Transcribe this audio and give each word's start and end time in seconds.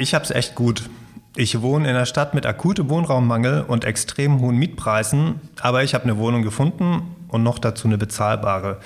Ich 0.00 0.14
hab's 0.14 0.30
echt 0.30 0.54
gut. 0.54 0.88
Ich 1.36 1.60
wohne 1.60 1.86
in 1.86 1.94
einer 1.94 2.06
Stadt 2.06 2.32
mit 2.32 2.46
akutem 2.46 2.88
Wohnraummangel 2.88 3.60
und 3.68 3.84
extrem 3.84 4.40
hohen 4.40 4.56
Mietpreisen, 4.56 5.42
aber 5.60 5.84
ich 5.84 5.92
habe 5.92 6.04
eine 6.04 6.16
Wohnung 6.16 6.40
gefunden 6.40 7.02
und 7.28 7.42
noch 7.42 7.58
dazu 7.58 7.86
eine 7.86 7.98
bezahlbare. 7.98 8.78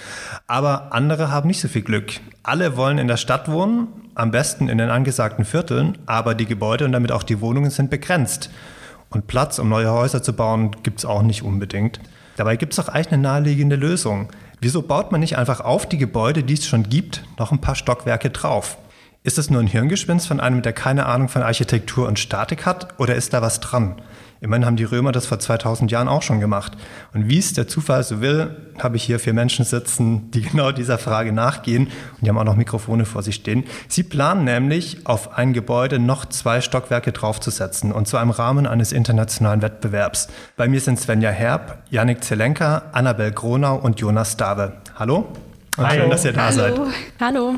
Aber 0.48 0.92
andere 0.92 1.30
haben 1.30 1.46
nicht 1.46 1.60
so 1.60 1.68
viel 1.68 1.82
Glück. 1.82 2.14
Alle 2.42 2.76
wollen 2.76 2.98
in 2.98 3.06
der 3.06 3.16
Stadt 3.16 3.48
wohnen, 3.48 3.86
am 4.16 4.32
besten 4.32 4.68
in 4.68 4.78
den 4.78 4.90
angesagten 4.90 5.44
Vierteln, 5.44 5.98
aber 6.06 6.34
die 6.34 6.46
Gebäude 6.46 6.84
und 6.84 6.90
damit 6.90 7.12
auch 7.12 7.22
die 7.22 7.40
Wohnungen 7.40 7.70
sind 7.70 7.90
begrenzt. 7.90 8.50
Und 9.08 9.28
Platz, 9.28 9.60
um 9.60 9.68
neue 9.68 9.92
Häuser 9.92 10.20
zu 10.20 10.32
bauen, 10.32 10.72
gibt 10.82 10.98
es 10.98 11.04
auch 11.04 11.22
nicht 11.22 11.44
unbedingt. 11.44 12.00
Dabei 12.34 12.56
gibt 12.56 12.72
es 12.72 12.80
auch 12.80 12.88
eigentlich 12.88 13.12
eine 13.12 13.22
naheliegende 13.22 13.76
Lösung. 13.76 14.30
Wieso 14.60 14.82
baut 14.82 15.12
man 15.12 15.20
nicht 15.20 15.38
einfach 15.38 15.60
auf 15.60 15.88
die 15.88 15.98
Gebäude, 15.98 16.42
die 16.42 16.54
es 16.54 16.66
schon 16.66 16.88
gibt, 16.88 17.22
noch 17.38 17.52
ein 17.52 17.60
paar 17.60 17.76
Stockwerke 17.76 18.30
drauf? 18.30 18.78
Ist 19.26 19.38
das 19.38 19.48
nur 19.48 19.58
ein 19.58 19.66
Hirngespinst 19.66 20.28
von 20.28 20.38
einem, 20.38 20.60
der 20.60 20.74
keine 20.74 21.06
Ahnung 21.06 21.30
von 21.30 21.42
Architektur 21.42 22.06
und 22.06 22.18
Statik 22.18 22.66
hat, 22.66 23.00
oder 23.00 23.14
ist 23.14 23.32
da 23.32 23.40
was 23.40 23.58
dran? 23.58 24.02
Immerhin 24.42 24.66
haben 24.66 24.76
die 24.76 24.84
Römer 24.84 25.12
das 25.12 25.24
vor 25.24 25.38
2000 25.38 25.90
Jahren 25.90 26.08
auch 26.08 26.20
schon 26.20 26.40
gemacht. 26.40 26.76
Und 27.14 27.26
wie 27.30 27.38
es 27.38 27.54
der 27.54 27.66
Zufall 27.66 28.04
so 28.04 28.20
will, 28.20 28.54
habe 28.78 28.96
ich 28.96 29.02
hier 29.02 29.18
vier 29.18 29.32
Menschen 29.32 29.64
sitzen, 29.64 30.30
die 30.32 30.42
genau 30.50 30.72
dieser 30.72 30.98
Frage 30.98 31.32
nachgehen. 31.32 31.84
Und 31.86 32.18
die 32.20 32.28
haben 32.28 32.36
auch 32.36 32.44
noch 32.44 32.54
Mikrofone 32.54 33.06
vor 33.06 33.22
sich 33.22 33.36
stehen. 33.36 33.64
Sie 33.88 34.02
planen 34.02 34.44
nämlich, 34.44 35.06
auf 35.06 35.38
ein 35.38 35.54
Gebäude 35.54 35.98
noch 35.98 36.26
zwei 36.26 36.60
Stockwerke 36.60 37.12
draufzusetzen. 37.12 37.92
Und 37.92 38.06
zwar 38.06 38.22
im 38.22 38.28
Rahmen 38.28 38.66
eines 38.66 38.92
internationalen 38.92 39.62
Wettbewerbs. 39.62 40.28
Bei 40.58 40.68
mir 40.68 40.80
sind 40.82 41.00
Svenja 41.00 41.30
Herb, 41.30 41.82
Yannick 41.88 42.22
Zelenka, 42.22 42.82
Annabel 42.92 43.32
Gronau 43.32 43.76
und 43.76 44.00
Jonas 44.00 44.36
Dave. 44.36 44.74
Hallo. 44.98 45.28
Und 45.78 45.86
Hallo. 45.88 46.02
schön, 46.02 46.10
dass 46.10 46.24
ihr 46.26 46.34
da 46.34 46.44
Hallo. 46.44 46.54
seid. 46.54 46.80
Hallo. 47.18 47.54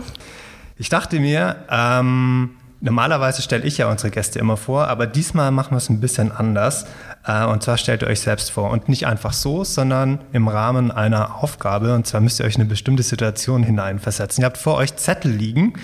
Ich 0.79 0.91
dachte 0.91 1.21
mir, 1.21 1.57
ähm, 1.71 2.51
normalerweise 2.81 3.41
stelle 3.41 3.65
ich 3.65 3.79
ja 3.79 3.91
unsere 3.91 4.11
Gäste 4.11 4.39
immer 4.39 4.59
vor, 4.59 4.89
aber 4.89 5.07
diesmal 5.07 5.51
machen 5.51 5.71
wir 5.71 5.79
es 5.79 5.89
ein 5.89 6.01
bisschen 6.01 6.33
anders. 6.33 6.87
Äh, 7.25 7.47
und 7.47 7.63
zwar 7.63 7.79
stellt 7.79 8.03
ihr 8.03 8.09
euch 8.09 8.21
selbst 8.21 8.51
vor. 8.51 8.71
Und 8.71 8.89
nicht 8.89 9.07
einfach 9.07 9.33
so, 9.33 9.65
sondern 9.65 10.21
im 10.33 10.49
Rahmen 10.49 10.91
einer 10.91 11.43
Aufgabe. 11.43 11.95
Und 11.95 12.07
zwar 12.07 12.21
müsst 12.21 12.41
ihr 12.41 12.47
euch 12.47 12.57
in 12.57 12.63
eine 12.63 12.69
bestimmte 12.69 13.03
Situation 13.03 13.63
hineinversetzen. 13.63 14.43
Ihr 14.43 14.47
habt 14.47 14.59
vor 14.59 14.75
euch 14.77 14.97
Zettel 14.97 15.33
liegen, 15.33 15.75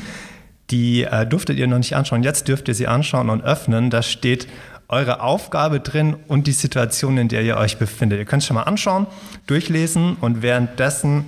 die 0.71 1.05
äh, 1.05 1.27
durftet 1.27 1.57
ihr 1.59 1.67
noch 1.67 1.79
nicht 1.79 1.97
anschauen. 1.97 2.23
Jetzt 2.23 2.49
dürft 2.49 2.69
ihr 2.69 2.75
sie 2.75 2.87
anschauen 2.87 3.31
und 3.31 3.43
öffnen. 3.43 3.89
Da 3.89 4.03
steht 4.03 4.47
eure 4.89 5.23
Aufgabe 5.23 5.81
drin 5.81 6.17
und 6.29 6.47
die 6.47 6.53
Situation, 6.53 7.17
in 7.17 7.29
der 7.29 7.43
ihr 7.43 7.57
euch 7.57 7.79
befindet. 7.79 8.19
Ihr 8.19 8.27
könnt 8.27 8.43
es 8.43 8.47
schon 8.47 8.57
mal 8.57 8.65
anschauen, 8.65 9.07
durchlesen 9.47 10.19
und 10.21 10.43
währenddessen 10.43 11.25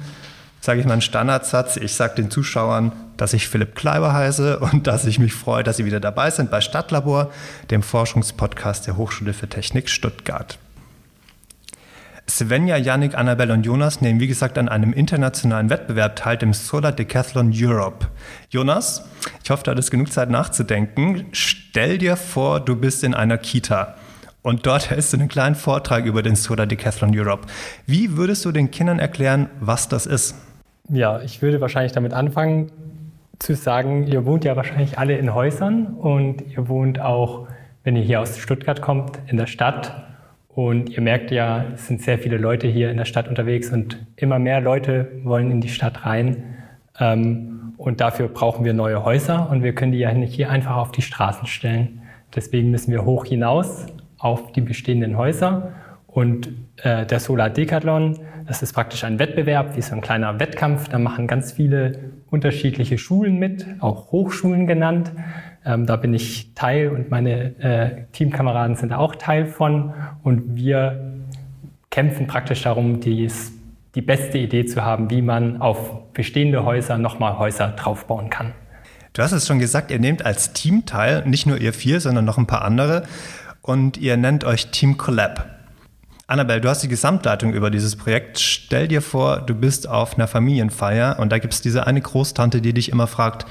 sage 0.61 0.81
ich 0.81 0.87
mal 0.87 0.93
einen 0.93 1.03
Standardsatz. 1.03 1.77
Ich 1.77 1.95
sage 1.95 2.15
den 2.17 2.31
Zuschauern, 2.31 2.93
dass 3.17 3.33
ich 3.33 3.49
Philipp 3.49 3.75
Kleiber 3.75 4.13
heiße 4.13 4.59
und 4.73 4.87
dass 4.87 5.07
ich 5.07 5.19
mich 5.19 5.35
freue, 5.35 5.63
dass 5.63 5.77
Sie 5.77 5.85
wieder 5.85 6.01
dabei 6.01 6.31
sind 6.31 6.51
bei 6.51 6.61
Stadtlabor, 6.61 7.31
dem 7.71 7.83
Forschungspodcast 7.83 8.87
der 8.87 8.97
Hochschule 8.97 9.33
für 9.33 9.49
Technik 9.49 9.89
Stuttgart. 9.89 10.59
Svenja, 12.29 12.79
Yannick, 12.79 13.15
Annabelle 13.15 13.53
und 13.53 13.67
Jonas 13.67 14.01
nehmen, 14.01 14.19
wie 14.19 14.27
gesagt, 14.27 14.57
an 14.57 14.69
einem 14.69 14.93
internationalen 14.95 15.69
Wettbewerb 15.69 16.17
teil, 16.17 16.39
dem 16.39 16.55
Solar 16.55 16.93
Decathlon 16.93 17.53
Europe. 17.55 18.07
Jonas, 18.49 19.05
ich 19.43 19.51
hoffe, 19.51 19.65
du 19.65 19.71
hattest 19.71 19.91
genug 19.91 20.11
Zeit 20.11 20.31
nachzudenken. 20.31 21.27
Stell 21.33 21.99
dir 21.99 22.17
vor, 22.17 22.61
du 22.61 22.77
bist 22.77 23.05
in 23.05 23.15
einer 23.15 23.37
Kita. 23.37 23.95
Und 24.41 24.67
dort 24.67 24.91
hältst 24.91 25.13
du 25.13 25.19
einen 25.19 25.29
kleinen 25.29 25.55
Vortrag 25.55 26.07
über 26.07 26.23
den 26.23 26.35
Solar 26.35 26.67
Decathlon 26.67 27.13
Europe. 27.15 27.47
Wie 27.87 28.17
würdest 28.17 28.45
du 28.47 28.53
den 28.53 28.71
Kindern 28.71 28.99
erklären, 28.99 29.51
was 29.61 29.89
das 29.89 30.07
ist? 30.07 30.35
Ja, 30.89 31.21
ich 31.21 31.43
würde 31.43 31.61
wahrscheinlich 31.61 31.93
damit 31.93 32.15
anfangen 32.15 32.71
zu 33.39 33.55
sagen, 33.55 34.07
ihr 34.07 34.25
wohnt 34.27 34.45
ja 34.45 34.57
wahrscheinlich 34.57 34.99
alle 34.99 35.17
in 35.17 35.35
Häusern 35.35 35.87
und 35.95 36.43
ihr 36.43 36.69
wohnt 36.69 37.01
auch, 37.01 37.49
wenn 37.83 37.97
ihr 37.97 38.03
hier 38.03 38.21
aus 38.21 38.39
Stuttgart 38.39 38.81
kommt, 38.81 39.19
in 39.27 39.37
der 39.37 39.47
Stadt. 39.47 40.05
Und 40.49 40.91
ihr 40.91 41.01
merkt 41.01 41.31
ja, 41.31 41.65
es 41.75 41.89
sind 41.89 42.01
sehr 42.01 42.19
viele 42.19 42.39
Leute 42.39 42.69
hier 42.69 42.91
in 42.91 42.97
der 42.97 43.05
Stadt 43.05 43.29
unterwegs 43.29 43.71
und 43.71 44.07
immer 44.17 44.39
mehr 44.39 44.61
Leute 44.61 45.11
wollen 45.25 45.51
in 45.51 45.61
die 45.61 45.69
Stadt 45.69 46.07
rein. 46.07 46.57
Ähm, 46.99 47.75
und 47.77 48.01
dafür 48.01 48.29
brauchen 48.29 48.65
wir 48.65 48.73
neue 48.73 49.05
Häuser 49.05 49.51
und 49.51 49.63
wir 49.63 49.75
können 49.75 49.93
die 49.93 49.99
ja 49.99 50.13
nicht 50.13 50.35
hier 50.35 50.51
einfach 50.51 50.77
auf 50.77 50.93
die 50.93 51.03
Straßen 51.03 51.47
stellen. 51.47 52.03
Deswegen 52.35 52.71
müssen 52.71 52.93
wir 52.93 53.05
hoch 53.05 53.25
hinaus 53.27 53.87
auf 54.19 54.53
die 54.53 54.61
bestehenden 54.61 55.17
Häuser. 55.19 55.73
Und 56.07 56.53
äh, 56.83 57.05
der 57.05 57.19
Solar 57.19 57.51
Decathlon, 57.51 58.21
das 58.47 58.63
ist 58.63 58.73
praktisch 58.73 59.05
ein 59.05 59.19
Wettbewerb, 59.19 59.77
wie 59.77 59.83
so 59.83 59.95
ein 59.95 60.01
kleiner 60.01 60.39
Wettkampf. 60.39 60.89
Da 60.89 60.99
machen 60.99 61.27
ganz 61.27 61.53
viele 61.53 62.13
unterschiedliche 62.31 62.99
Schulen 62.99 63.39
mit, 63.39 63.67
auch 63.81 64.13
Hochschulen 64.13 64.67
genannt. 64.67 65.13
Ähm, 65.65 65.87
da 65.87 65.97
bin 65.97 66.13
ich 66.13 66.53
Teil 66.55 66.91
und 66.91 67.11
meine 67.11 67.59
äh, 67.59 68.05
Teamkameraden 68.13 68.77
sind 68.77 68.93
auch 68.93 69.15
Teil 69.15 69.47
von. 69.47 69.95
Und 70.23 70.57
wir 70.57 71.15
kämpfen 71.91 72.27
praktisch 72.27 72.63
darum, 72.63 73.01
dies, 73.01 73.53
die 73.95 74.03
beste 74.03 74.39
Idee 74.39 74.67
zu 74.67 74.85
haben, 74.85 75.11
wie 75.11 75.23
man 75.23 75.61
auf 75.63 76.13
bestehende 76.13 76.65
Häuser 76.65 76.99
nochmal 76.99 77.39
Häuser 77.39 77.69
draufbauen 77.69 78.31
kann. 78.31 78.53
Du 79.15 79.23
hast 79.23 79.33
es 79.33 79.47
schon 79.47 79.61
gesagt, 79.61 79.91
ihr 79.93 80.01
nehmt 80.01 80.27
als 80.27 80.53
Team 80.53 80.87
teil, 80.87 81.23
nicht 81.25 81.47
nur 81.47 81.59
ihr 81.59 81.73
vier, 81.73 82.01
sondern 82.01 82.25
noch 82.25 82.37
ein 82.37 82.47
paar 82.47 82.63
andere. 82.63 83.05
Und 83.63 83.97
ihr 83.97 84.17
nennt 84.17 84.45
euch 84.45 84.73
Team 84.73 84.99
Collab. 84.99 85.54
Annabelle, 86.27 86.63
du 86.63 86.71
hast 86.71 86.83
die 86.83 86.89
Gesamtleitung 86.89 87.53
über 87.53 87.71
dieses 87.71 87.97
Projekt. 87.97 88.41
Stell 88.41 88.89
dir 88.89 89.03
vor, 89.03 89.43
du 89.43 89.55
bist 89.55 89.87
auf 89.87 90.15
einer 90.15 90.27
Familienfeier 90.27 91.19
und 91.19 91.31
da 91.31 91.39
gibt 91.39 91.53
es 91.53 91.61
diese 91.61 91.87
eine 91.87 92.01
Großtante, 92.01 92.63
die 92.63 92.73
dich 92.73 92.91
immer 92.91 93.07
fragt, 93.07 93.45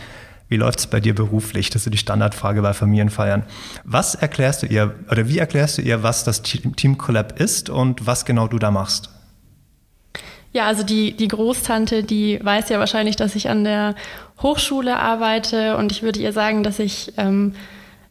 wie 0.47 0.57
läuft 0.57 0.79
es 0.79 0.87
bei 0.87 0.99
dir 0.99 1.13
beruflich? 1.13 1.69
Das 1.69 1.85
ist 1.85 1.93
die 1.93 1.99
Standardfrage 1.99 2.61
bei 2.63 2.73
Familienfeiern. 2.73 3.43
Was 3.83 4.15
erklärst 4.15 4.63
du 4.63 4.65
ihr 4.65 4.95
oder 5.09 5.27
wie 5.27 5.37
erklärst 5.37 5.77
du 5.77 5.81
ihr, 5.83 6.01
was 6.01 6.23
das 6.23 6.41
Team 6.41 6.97
Collab 6.97 7.39
ist 7.39 7.69
und 7.69 8.07
was 8.07 8.25
genau 8.25 8.47
du 8.47 8.57
da 8.57 8.71
machst? 8.71 9.09
Ja, 10.51 10.65
also 10.65 10.83
die, 10.83 11.15
die 11.15 11.27
Großtante, 11.27 12.03
die 12.03 12.39
weiß 12.43 12.69
ja 12.69 12.79
wahrscheinlich, 12.79 13.15
dass 13.15 13.35
ich 13.35 13.49
an 13.49 13.63
der 13.63 13.95
Hochschule 14.41 14.97
arbeite 14.97 15.77
und 15.77 15.91
ich 15.91 16.01
würde 16.01 16.19
ihr 16.19 16.33
sagen, 16.33 16.63
dass 16.63 16.79
ich 16.79 17.13
ähm, 17.17 17.53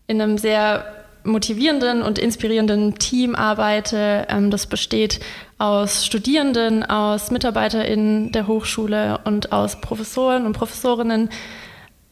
in 0.06 0.20
einem 0.20 0.38
sehr 0.38 1.01
motivierenden 1.24 2.02
und 2.02 2.18
inspirierenden 2.18 2.96
Team 2.98 3.34
arbeite. 3.34 4.26
Ähm, 4.28 4.50
das 4.50 4.66
besteht 4.66 5.20
aus 5.58 6.04
Studierenden, 6.04 6.82
aus 6.82 7.30
MitarbeiterInnen 7.30 8.32
der 8.32 8.46
Hochschule 8.46 9.20
und 9.24 9.52
aus 9.52 9.80
Professoren 9.80 10.46
und 10.46 10.52
Professorinnen. 10.54 11.30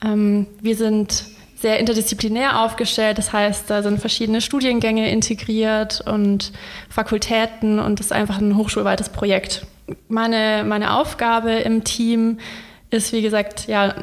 Ähm, 0.05 0.47
wir 0.61 0.77
sind 0.77 1.25
sehr 1.57 1.79
interdisziplinär 1.79 2.63
aufgestellt, 2.63 3.19
das 3.19 3.35
heißt, 3.35 3.69
da 3.69 3.83
sind 3.83 4.01
verschiedene 4.01 4.41
Studiengänge 4.41 5.11
integriert 5.11 6.03
und 6.07 6.53
Fakultäten 6.89 7.79
und 7.79 7.99
das 7.99 8.07
ist 8.07 8.13
einfach 8.13 8.39
ein 8.39 8.57
hochschulweites 8.57 9.11
Projekt. 9.11 9.67
Meine, 10.09 10.65
meine 10.65 10.97
Aufgabe 10.97 11.51
im 11.51 11.85
Team 11.85 12.39
ist, 12.91 13.13
wie 13.13 13.21
gesagt, 13.21 13.67
ja, 13.69 13.95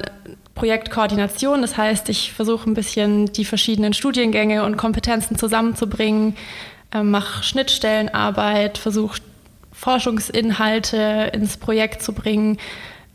Projektkoordination. 0.57 1.61
Das 1.61 1.77
heißt, 1.77 2.09
ich 2.09 2.33
versuche 2.33 2.69
ein 2.69 2.73
bisschen 2.73 3.31
die 3.31 3.45
verschiedenen 3.45 3.93
Studiengänge 3.93 4.63
und 4.63 4.75
Kompetenzen 4.75 5.37
zusammenzubringen, 5.37 6.35
äh, 6.93 7.03
mache 7.03 7.43
Schnittstellenarbeit, 7.43 8.77
versuche 8.77 9.21
Forschungsinhalte 9.71 11.31
ins 11.33 11.57
Projekt 11.57 12.01
zu 12.01 12.13
bringen. 12.13 12.57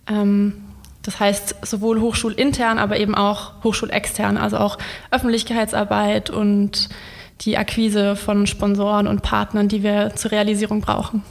Ähm, 0.09 0.63
das 1.03 1.19
heißt, 1.19 1.67
sowohl 1.67 2.01
hochschulintern, 2.01 2.79
aber 2.79 2.99
eben 2.99 3.17
auch 3.17 3.65
hochschulextern, 3.65 4.37
also 4.37 4.59
auch 4.59 4.79
Öffentlichkeitsarbeit 5.11 6.31
und 6.31 6.89
die 7.41 7.59
Akquise 7.59 8.15
von 8.15 8.47
Sponsoren 8.47 9.09
und 9.09 9.23
Partnern, 9.23 9.67
die 9.67 9.83
wir 9.83 10.15
zur 10.15 10.31
Realisierung 10.31 10.81
brauchen. 10.81 11.25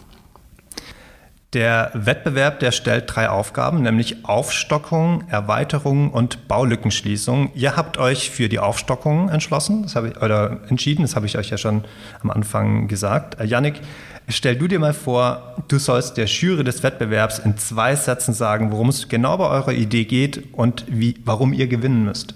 Der 1.53 1.91
Wettbewerb, 1.93 2.59
der 2.61 2.71
stellt 2.71 3.13
drei 3.13 3.27
Aufgaben, 3.27 3.81
nämlich 3.81 4.23
Aufstockung, 4.23 5.25
Erweiterung 5.27 6.09
und 6.11 6.47
Baulückenschließung. 6.47 7.51
Ihr 7.55 7.75
habt 7.75 7.97
euch 7.97 8.29
für 8.29 8.47
die 8.47 8.59
Aufstockung 8.59 9.27
entschlossen, 9.27 9.83
das 9.83 9.97
habe 9.97 10.09
ich, 10.09 10.21
oder 10.21 10.59
entschieden, 10.69 11.01
das 11.01 11.17
habe 11.17 11.25
ich 11.25 11.37
euch 11.37 11.49
ja 11.49 11.57
schon 11.57 11.83
am 12.23 12.29
Anfang 12.29 12.87
gesagt. 12.87 13.37
Äh, 13.41 13.47
Yannick, 13.47 13.81
stell 14.29 14.55
du 14.55 14.69
dir 14.69 14.79
mal 14.79 14.93
vor, 14.93 15.57
du 15.67 15.77
sollst 15.77 16.15
der 16.15 16.27
Jury 16.27 16.63
des 16.63 16.83
Wettbewerbs 16.83 17.39
in 17.39 17.57
zwei 17.57 17.97
Sätzen 17.97 18.33
sagen, 18.33 18.71
worum 18.71 18.87
es 18.87 19.09
genau 19.09 19.35
bei 19.35 19.49
eurer 19.49 19.73
Idee 19.73 20.05
geht 20.05 20.53
und 20.53 20.85
wie, 20.87 21.15
warum 21.25 21.51
ihr 21.51 21.67
gewinnen 21.67 22.05
müsst. 22.05 22.33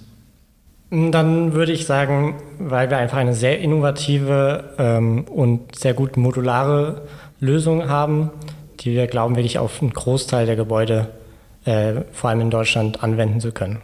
Dann 0.91 1.53
würde 1.53 1.71
ich 1.71 1.85
sagen, 1.85 2.35
weil 2.59 2.89
wir 2.89 2.97
einfach 2.97 3.17
eine 3.17 3.33
sehr 3.33 3.59
innovative 3.59 4.75
ähm, 4.77 5.23
und 5.23 5.73
sehr 5.73 5.94
gut 5.94 6.17
modulare 6.17 7.03
Lösung 7.39 7.88
haben, 7.88 8.31
die 8.80 8.92
wir 8.92 9.07
glauben, 9.07 9.36
wirklich 9.36 9.60
auf 9.60 9.81
einen 9.81 9.94
Großteil 9.94 10.45
der 10.45 10.56
Gebäude, 10.56 11.10
äh, 11.66 12.01
vor 12.12 12.30
allem 12.30 12.42
in 12.42 12.50
Deutschland, 12.50 13.04
anwenden 13.04 13.39
zu 13.39 13.51
können. 13.51 13.81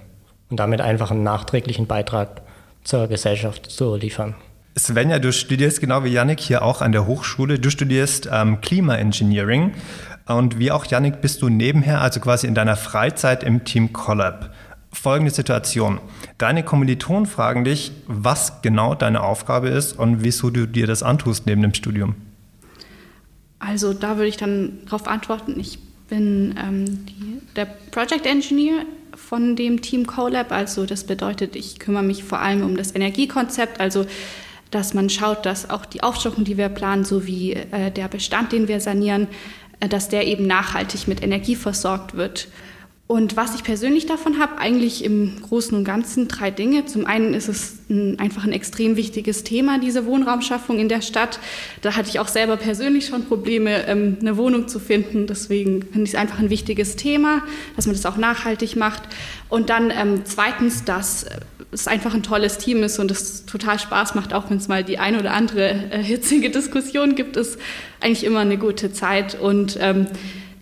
Und 0.49 0.59
damit 0.59 0.81
einfach 0.81 1.11
einen 1.11 1.23
nachträglichen 1.23 1.87
Beitrag 1.87 2.41
zur 2.83 3.07
Gesellschaft 3.07 3.71
zu 3.71 3.95
liefern. 3.95 4.35
Svenja, 4.77 5.19
du 5.19 5.33
studierst 5.33 5.81
genau 5.81 6.03
wie 6.03 6.13
Yannick 6.13 6.39
hier 6.39 6.63
auch 6.63 6.81
an 6.81 6.91
der 6.91 7.05
Hochschule. 7.05 7.59
Du 7.59 7.69
studierst 7.69 8.29
ähm, 8.31 8.61
Klimaengineering. 8.61 9.73
Und 10.27 10.59
wie 10.59 10.71
auch 10.71 10.85
Yannick 10.85 11.21
bist 11.21 11.41
du 11.41 11.49
nebenher, 11.49 12.01
also 12.01 12.19
quasi 12.19 12.47
in 12.47 12.55
deiner 12.55 12.77
Freizeit 12.77 13.43
im 13.43 13.65
Team 13.65 13.91
Collab. 13.91 14.53
folgende 14.93 15.31
Situation. 15.31 15.99
Deine 16.37 16.63
Kommilitonen 16.63 17.25
fragen 17.25 17.63
dich, 17.63 17.91
was 18.07 18.61
genau 18.61 18.95
deine 18.95 19.23
Aufgabe 19.23 19.69
ist 19.69 19.97
und 19.97 20.23
wieso 20.23 20.49
du 20.49 20.67
dir 20.67 20.87
das 20.87 21.03
antust 21.03 21.45
neben 21.45 21.61
dem 21.61 21.73
Studium. 21.73 22.15
Also 23.61 23.93
da 23.93 24.17
würde 24.17 24.27
ich 24.27 24.37
dann 24.37 24.79
darauf 24.85 25.07
antworten, 25.07 25.59
ich 25.59 25.77
bin 26.09 26.55
ähm, 26.61 27.05
die, 27.05 27.39
der 27.55 27.65
Project 27.65 28.25
Engineer 28.25 28.85
von 29.15 29.55
dem 29.55 29.81
Team 29.81 30.07
CoLab. 30.07 30.51
Also 30.51 30.85
das 30.85 31.05
bedeutet, 31.05 31.55
ich 31.55 31.77
kümmere 31.77 32.03
mich 32.03 32.23
vor 32.23 32.39
allem 32.39 32.63
um 32.63 32.75
das 32.75 32.95
Energiekonzept, 32.95 33.79
also 33.79 34.05
dass 34.71 34.93
man 34.93 35.09
schaut, 35.09 35.45
dass 35.45 35.69
auch 35.69 35.85
die 35.85 36.01
Aufstockung, 36.01 36.43
die 36.43 36.57
wir 36.57 36.69
planen, 36.69 37.03
sowie 37.03 37.53
äh, 37.53 37.91
der 37.91 38.07
Bestand, 38.07 38.51
den 38.51 38.67
wir 38.67 38.79
sanieren, 38.79 39.27
äh, 39.79 39.87
dass 39.87 40.09
der 40.09 40.25
eben 40.25 40.47
nachhaltig 40.47 41.07
mit 41.07 41.21
Energie 41.21 41.55
versorgt 41.55 42.15
wird. 42.15 42.47
Und 43.11 43.35
was 43.35 43.55
ich 43.55 43.65
persönlich 43.65 44.05
davon 44.05 44.39
habe, 44.39 44.57
eigentlich 44.57 45.03
im 45.03 45.41
Großen 45.41 45.77
und 45.77 45.83
Ganzen 45.83 46.29
drei 46.29 46.49
Dinge. 46.49 46.85
Zum 46.85 47.05
einen 47.05 47.33
ist 47.33 47.49
es 47.49 47.79
ein, 47.89 48.17
einfach 48.19 48.45
ein 48.45 48.53
extrem 48.53 48.95
wichtiges 48.95 49.43
Thema, 49.43 49.79
diese 49.79 50.05
Wohnraumschaffung 50.05 50.79
in 50.79 50.87
der 50.87 51.01
Stadt. 51.01 51.37
Da 51.81 51.97
hatte 51.97 52.07
ich 52.07 52.21
auch 52.21 52.29
selber 52.29 52.55
persönlich 52.55 53.07
schon 53.07 53.25
Probleme, 53.25 53.85
ähm, 53.85 54.15
eine 54.21 54.37
Wohnung 54.37 54.69
zu 54.69 54.79
finden. 54.79 55.27
Deswegen 55.27 55.81
finde 55.81 56.03
ich 56.03 56.11
es 56.11 56.15
einfach 56.15 56.39
ein 56.39 56.49
wichtiges 56.49 56.95
Thema, 56.95 57.43
dass 57.75 57.85
man 57.85 57.97
das 57.97 58.05
auch 58.05 58.15
nachhaltig 58.15 58.77
macht. 58.77 59.03
Und 59.49 59.69
dann 59.69 59.91
ähm, 59.91 60.21
zweitens, 60.23 60.85
dass 60.85 61.25
es 61.73 61.89
einfach 61.89 62.13
ein 62.13 62.23
tolles 62.23 62.59
Team 62.59 62.81
ist 62.81 62.97
und 62.97 63.11
es 63.11 63.45
total 63.45 63.77
Spaß 63.77 64.15
macht, 64.15 64.33
auch 64.33 64.49
wenn 64.49 64.55
es 64.55 64.69
mal 64.69 64.85
die 64.85 64.99
ein 64.99 65.19
oder 65.19 65.33
andere 65.33 65.69
äh, 65.69 66.01
hitzige 66.01 66.49
Diskussion 66.49 67.15
gibt, 67.15 67.35
ist 67.35 67.59
eigentlich 67.99 68.23
immer 68.23 68.39
eine 68.39 68.57
gute 68.57 68.93
Zeit. 68.93 69.37
Und 69.37 69.77
ähm, 69.81 70.07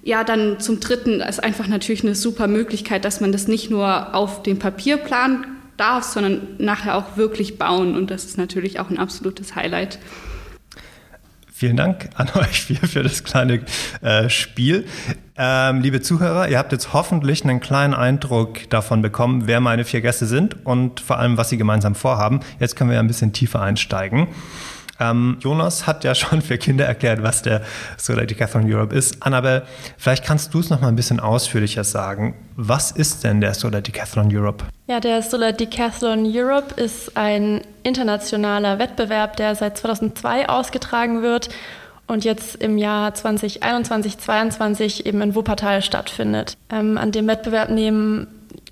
ja, 0.10 0.24
dann 0.24 0.60
zum 0.60 0.80
Dritten 0.80 1.22
ist 1.22 1.42
einfach 1.44 1.68
natürlich 1.68 2.02
eine 2.02 2.16
super 2.16 2.48
Möglichkeit, 2.48 3.06
dass 3.06 3.22
man 3.22 3.32
das 3.32 3.48
nicht 3.48 3.70
nur 3.70 4.16
auf 4.16 4.42
dem 4.42 4.58
Papier 4.58 4.98
planen 4.98 5.46
darf, 5.78 6.04
sondern 6.04 6.42
nachher 6.58 6.96
auch 6.96 7.16
wirklich 7.16 7.60
bauen. 7.60 7.96
Und 7.96 8.10
das 8.10 8.26
ist 8.26 8.36
natürlich 8.36 8.80
auch 8.80 8.90
ein 8.90 8.98
absolutes 8.98 9.56
Highlight. 9.56 10.00
Vielen 11.54 11.78
Dank 11.78 12.10
an 12.16 12.28
euch 12.36 12.64
vier 12.64 12.80
für 12.80 13.04
das 13.04 13.24
kleine 13.24 13.62
äh, 14.02 14.30
Spiel. 14.30 14.86
Ähm, 15.38 15.82
liebe 15.82 16.02
Zuhörer, 16.02 16.50
ihr 16.50 16.58
habt 16.58 16.72
jetzt 16.72 16.92
hoffentlich 16.92 17.44
einen 17.44 17.60
kleinen 17.60 17.94
Eindruck 17.94 18.68
davon 18.72 19.04
bekommen, 19.04 19.46
wer 19.46 19.60
meine 19.60 19.86
vier 19.86 20.02
Gäste 20.02 20.26
sind 20.26 20.66
und 20.66 21.02
vor 21.02 21.20
allem, 21.20 21.38
was 21.38 21.50
sie 21.50 21.58
gemeinsam 21.58 21.94
vorhaben. 21.94 22.40
Jetzt 22.60 22.76
können 22.76 22.90
wir 22.90 23.00
ein 23.00 23.08
bisschen 23.08 23.32
tiefer 23.32 23.62
einsteigen. 23.62 24.28
Ähm, 25.00 25.38
Jonas 25.40 25.88
hat 25.88 26.04
ja 26.04 26.14
schon 26.16 26.42
für 26.42 26.58
Kinder 26.58 26.86
erklärt, 26.86 27.24
was 27.24 27.42
der 27.42 27.62
Solar 27.98 28.26
Decathlon 28.26 28.72
Europe 28.72 28.96
ist. 28.96 29.24
Annabelle, 29.24 29.64
vielleicht 29.98 30.26
kannst 30.26 30.54
du 30.54 30.60
es 30.60 30.70
noch 30.70 30.82
mal 30.82 30.90
ein 30.90 30.96
bisschen 30.96 31.20
ausführlicher 31.20 31.84
sagen. 31.84 32.36
Was 32.56 32.92
ist 32.92 33.24
denn 33.24 33.42
der 33.42 33.54
Solar 33.54 33.82
Decathlon 33.82 34.30
Europe? 34.32 34.66
Ja, 34.88 35.00
der 35.00 35.22
Solar 35.22 35.54
Decathlon 35.54 36.26
Europe 36.26 36.82
ist 36.82 37.16
ein 37.16 37.62
internationaler 37.84 38.80
Wettbewerb, 38.80 39.38
der 39.38 39.56
seit 39.56 39.78
2002 39.78 40.50
ausgetragen 40.50 41.22
wird 41.22 41.50
und 42.08 42.26
jetzt 42.26 42.56
im 42.56 42.78
Jahr 42.78 43.14
2021, 43.14 44.18
2022 44.18 45.06
eben 45.06 45.22
in 45.22 45.36
Wuppertal 45.36 45.82
stattfindet. 45.82 46.58
Ähm, 46.72 46.98
an 46.98 47.12
dem 47.12 47.28
Wettbewerb 47.28 47.70
nehmen 47.70 48.28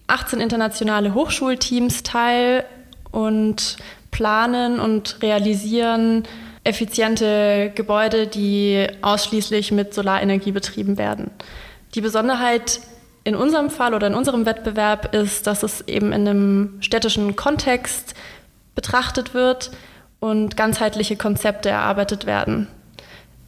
18 0.07 0.39
internationale 0.39 1.13
Hochschulteams 1.13 2.03
teil 2.03 2.63
und 3.11 3.77
planen 4.17 4.79
und 4.79 5.21
realisieren 5.21 6.23
effiziente 6.63 7.71
Gebäude, 7.75 8.25
die 8.25 8.87
ausschließlich 9.03 9.71
mit 9.71 9.93
Solarenergie 9.93 10.51
betrieben 10.51 10.97
werden. 10.97 11.29
Die 11.93 12.01
Besonderheit 12.01 12.79
in 13.23 13.35
unserem 13.35 13.69
Fall 13.69 13.93
oder 13.93 14.07
in 14.07 14.15
unserem 14.15 14.47
Wettbewerb 14.47 15.13
ist, 15.13 15.45
dass 15.45 15.61
es 15.61 15.81
eben 15.81 16.07
in 16.13 16.27
einem 16.27 16.77
städtischen 16.79 17.35
Kontext 17.35 18.15
betrachtet 18.73 19.35
wird 19.35 19.69
und 20.19 20.57
ganzheitliche 20.57 21.15
Konzepte 21.15 21.69
erarbeitet 21.69 22.25
werden. 22.25 22.67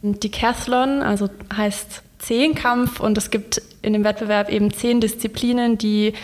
Decathlon, 0.02 1.02
also 1.02 1.28
heißt 1.52 2.02
Zehnkampf 2.20 3.00
und 3.00 3.18
es 3.18 3.30
gibt 3.30 3.60
in 3.82 3.92
dem 3.92 4.04
Wettbewerb 4.04 4.50
eben 4.50 4.72
zehn 4.72 5.00
Disziplinen, 5.00 5.78
die 5.78 6.14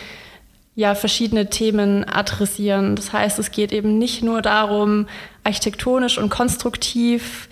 ja 0.76 0.94
verschiedene 0.94 1.48
Themen 1.48 2.04
adressieren. 2.04 2.94
Das 2.94 3.12
heißt, 3.12 3.38
es 3.38 3.50
geht 3.50 3.72
eben 3.72 3.98
nicht 3.98 4.22
nur 4.22 4.42
darum, 4.42 5.08
architektonisch 5.42 6.18
und 6.18 6.28
konstruktiv 6.28 7.48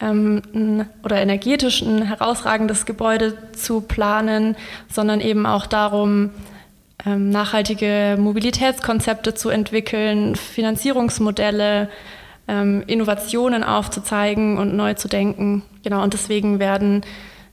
ähm, 0.00 0.84
oder 1.04 1.16
energetisch 1.16 1.80
ein 1.82 2.02
herausragendes 2.02 2.84
Gebäude 2.84 3.38
zu 3.52 3.80
planen, 3.80 4.56
sondern 4.92 5.20
eben 5.20 5.46
auch 5.46 5.66
darum, 5.66 6.30
ähm, 7.06 7.30
nachhaltige 7.30 8.16
Mobilitätskonzepte 8.18 9.34
zu 9.34 9.50
entwickeln, 9.50 10.34
Finanzierungsmodelle, 10.34 11.88
ähm, 12.48 12.82
Innovationen 12.88 13.62
aufzuzeigen 13.62 14.58
und 14.58 14.74
neu 14.74 14.94
zu 14.94 15.06
denken. 15.06 15.62
Genau, 15.84 16.02
und 16.02 16.12
deswegen 16.12 16.58
werden, 16.58 17.02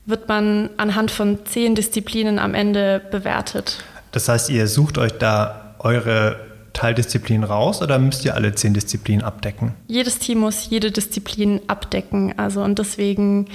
wird 0.04 0.28
man 0.28 0.70
anhand 0.78 1.12
von 1.12 1.46
zehn 1.46 1.76
Disziplinen 1.76 2.40
am 2.40 2.54
Ende 2.54 3.00
bewertet. 3.10 3.84
Das 4.12 4.28
heißt, 4.28 4.50
ihr 4.50 4.68
sucht 4.68 4.98
euch 4.98 5.12
da 5.12 5.74
eure 5.78 6.36
Teildisziplin 6.72 7.44
raus 7.44 7.82
oder 7.82 7.98
müsst 7.98 8.24
ihr 8.24 8.34
alle 8.34 8.54
zehn 8.54 8.74
Disziplinen 8.74 9.24
abdecken? 9.24 9.74
Jedes 9.88 10.18
Team 10.18 10.38
muss 10.38 10.68
jede 10.70 10.90
Disziplin 10.90 11.60
abdecken. 11.66 12.38
Also 12.38 12.62
und 12.62 12.78
deswegen 12.78 13.48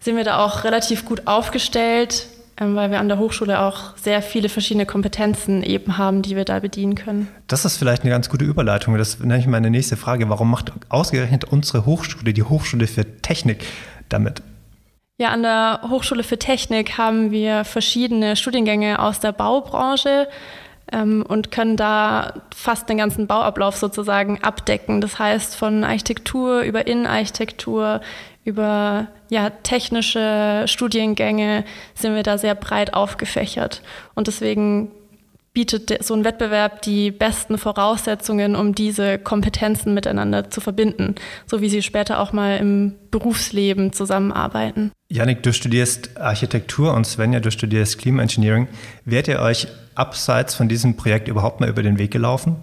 sind 0.00 0.16
wir 0.16 0.24
da 0.24 0.44
auch 0.44 0.64
relativ 0.64 1.04
gut 1.04 1.26
aufgestellt, 1.26 2.26
ähm, 2.60 2.76
weil 2.76 2.90
wir 2.90 3.00
an 3.00 3.08
der 3.08 3.18
Hochschule 3.18 3.60
auch 3.60 3.96
sehr 3.96 4.22
viele 4.22 4.48
verschiedene 4.48 4.86
Kompetenzen 4.86 5.62
eben 5.62 5.98
haben, 5.98 6.22
die 6.22 6.36
wir 6.36 6.44
da 6.44 6.60
bedienen 6.60 6.94
können. 6.94 7.28
Das 7.48 7.64
ist 7.64 7.76
vielleicht 7.76 8.02
eine 8.02 8.10
ganz 8.10 8.28
gute 8.28 8.44
Überleitung. 8.44 8.96
Das 8.96 9.18
nenne 9.18 9.38
ich 9.38 9.46
meine 9.46 9.70
nächste 9.70 9.96
Frage. 9.96 10.28
Warum 10.28 10.50
macht 10.50 10.72
ausgerechnet 10.88 11.44
unsere 11.44 11.86
Hochschule, 11.86 12.32
die 12.32 12.42
Hochschule 12.42 12.86
für 12.86 13.22
Technik, 13.22 13.64
damit? 14.08 14.42
Ja, 15.16 15.28
an 15.28 15.44
der 15.44 15.80
Hochschule 15.88 16.24
für 16.24 16.38
Technik 16.38 16.98
haben 16.98 17.30
wir 17.30 17.64
verschiedene 17.64 18.34
Studiengänge 18.34 18.98
aus 18.98 19.20
der 19.20 19.30
Baubranche 19.30 20.28
ähm, 20.90 21.24
und 21.28 21.52
können 21.52 21.76
da 21.76 22.42
fast 22.52 22.88
den 22.88 22.98
ganzen 22.98 23.28
Bauablauf 23.28 23.76
sozusagen 23.76 24.42
abdecken. 24.42 25.00
Das 25.00 25.20
heißt, 25.20 25.54
von 25.54 25.84
Architektur 25.84 26.62
über 26.62 26.88
Innenarchitektur, 26.88 28.00
über 28.44 29.06
ja, 29.30 29.50
technische 29.50 30.64
Studiengänge 30.66 31.64
sind 31.94 32.16
wir 32.16 32.24
da 32.24 32.36
sehr 32.36 32.56
breit 32.56 32.92
aufgefächert. 32.94 33.82
Und 34.16 34.26
deswegen 34.26 34.90
bietet 35.54 36.04
so 36.04 36.14
ein 36.14 36.24
Wettbewerb 36.24 36.82
die 36.82 37.12
besten 37.12 37.58
Voraussetzungen, 37.58 38.56
um 38.56 38.74
diese 38.74 39.18
Kompetenzen 39.18 39.94
miteinander 39.94 40.50
zu 40.50 40.60
verbinden, 40.60 41.14
so 41.46 41.60
wie 41.60 41.68
sie 41.68 41.80
später 41.80 42.18
auch 42.18 42.32
mal 42.32 42.58
im 42.58 42.94
Berufsleben 43.12 43.92
zusammenarbeiten. 43.92 44.90
Janik, 45.08 45.44
du 45.44 45.52
studierst 45.52 46.20
Architektur 46.20 46.92
und 46.92 47.06
Svenja, 47.06 47.38
du 47.38 47.52
studierst 47.52 47.98
Klimaengineering. 47.98 48.66
Wärt 49.04 49.28
ihr 49.28 49.38
euch 49.38 49.68
abseits 49.94 50.56
von 50.56 50.68
diesem 50.68 50.96
Projekt 50.96 51.28
überhaupt 51.28 51.60
mal 51.60 51.68
über 51.68 51.84
den 51.84 51.98
Weg 51.98 52.10
gelaufen? 52.10 52.56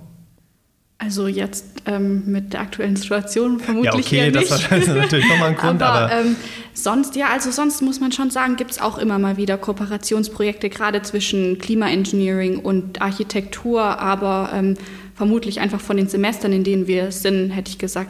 Also 0.98 1.28
jetzt 1.28 1.82
ähm, 1.88 2.24
mit 2.28 2.54
der 2.54 2.62
aktuellen 2.62 2.96
Situation 2.96 3.60
vermutlich 3.60 3.94
ja, 3.94 4.00
okay, 4.00 4.18
eher 4.18 4.40
nicht. 4.40 4.52
das 4.52 4.72
ist 4.72 4.88
natürlich 4.88 5.28
nochmal 5.30 5.50
ein 5.50 5.56
Grund, 5.56 5.82
aber, 5.82 6.12
aber 6.12 6.14
ähm, 6.14 6.36
sonst 6.74 7.16
ja, 7.16 7.28
also 7.32 7.52
sonst 7.52 7.82
muss 7.82 8.00
man 8.00 8.12
schon 8.12 8.30
sagen, 8.30 8.56
gibt 8.56 8.72
es 8.72 8.82
auch 8.82 8.98
immer 8.98 9.20
mal 9.20 9.38
wieder 9.38 9.58
Kooperationsprojekte 9.58 10.70
gerade 10.70 11.02
zwischen 11.02 11.58
Klimaengineering 11.58 12.60
und 12.60 13.02
Architektur, 13.02 13.82
aber 13.82 14.52
ähm, 14.54 14.78
vermutlich 15.16 15.60
einfach 15.60 15.82
von 15.82 15.98
den 15.98 16.08
Semestern, 16.08 16.54
in 16.54 16.64
denen 16.64 16.88
wir 16.88 17.12
sind, 17.12 17.52
hätte 17.52 17.70
ich 17.70 17.78
gesagt, 17.78 18.10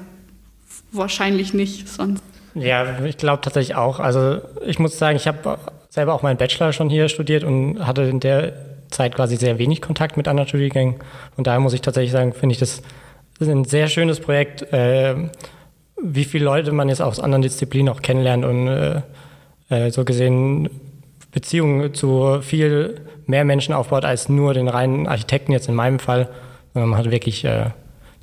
wahrscheinlich 0.91 1.53
nicht 1.53 1.87
sonst. 1.87 2.23
Ja, 2.53 3.03
ich 3.05 3.17
glaube 3.17 3.41
tatsächlich 3.41 3.75
auch. 3.75 3.99
Also 3.99 4.41
ich 4.65 4.79
muss 4.79 4.97
sagen, 4.97 5.15
ich 5.15 5.27
habe 5.27 5.57
selber 5.89 6.13
auch 6.13 6.21
meinen 6.21 6.37
Bachelor 6.37 6.73
schon 6.73 6.89
hier 6.89 7.09
studiert 7.09 7.43
und 7.43 7.85
hatte 7.85 8.03
in 8.03 8.19
der 8.19 8.53
Zeit 8.89 9.15
quasi 9.15 9.37
sehr 9.37 9.57
wenig 9.57 9.81
Kontakt 9.81 10.17
mit 10.17 10.27
anderen 10.27 10.47
Studiengängen. 10.47 10.95
Und 11.37 11.47
daher 11.47 11.59
muss 11.59 11.73
ich 11.73 11.81
tatsächlich 11.81 12.11
sagen, 12.11 12.33
finde 12.33 12.53
ich 12.53 12.59
das, 12.59 12.81
das 13.39 13.47
ist 13.47 13.53
ein 13.53 13.65
sehr 13.65 13.87
schönes 13.87 14.19
Projekt, 14.19 14.61
äh, 14.73 15.15
wie 16.03 16.25
viele 16.25 16.45
Leute 16.45 16.71
man 16.71 16.89
jetzt 16.89 17.01
aus 17.01 17.19
anderen 17.19 17.41
Disziplinen 17.41 17.93
auch 17.93 18.01
kennenlernt 18.01 18.45
und 18.45 18.67
äh, 18.67 19.01
äh, 19.69 19.91
so 19.91 20.03
gesehen 20.03 20.69
Beziehungen 21.31 21.93
zu 21.93 22.41
viel 22.41 23.01
mehr 23.25 23.45
Menschen 23.45 23.73
aufbaut 23.73 24.03
als 24.03 24.29
nur 24.29 24.53
den 24.53 24.67
reinen 24.67 25.07
Architekten 25.07 25.51
jetzt 25.53 25.69
in 25.69 25.75
meinem 25.75 25.99
Fall. 25.99 26.29
Man 26.73 26.97
hat 26.97 27.09
wirklich 27.09 27.45
äh, 27.45 27.71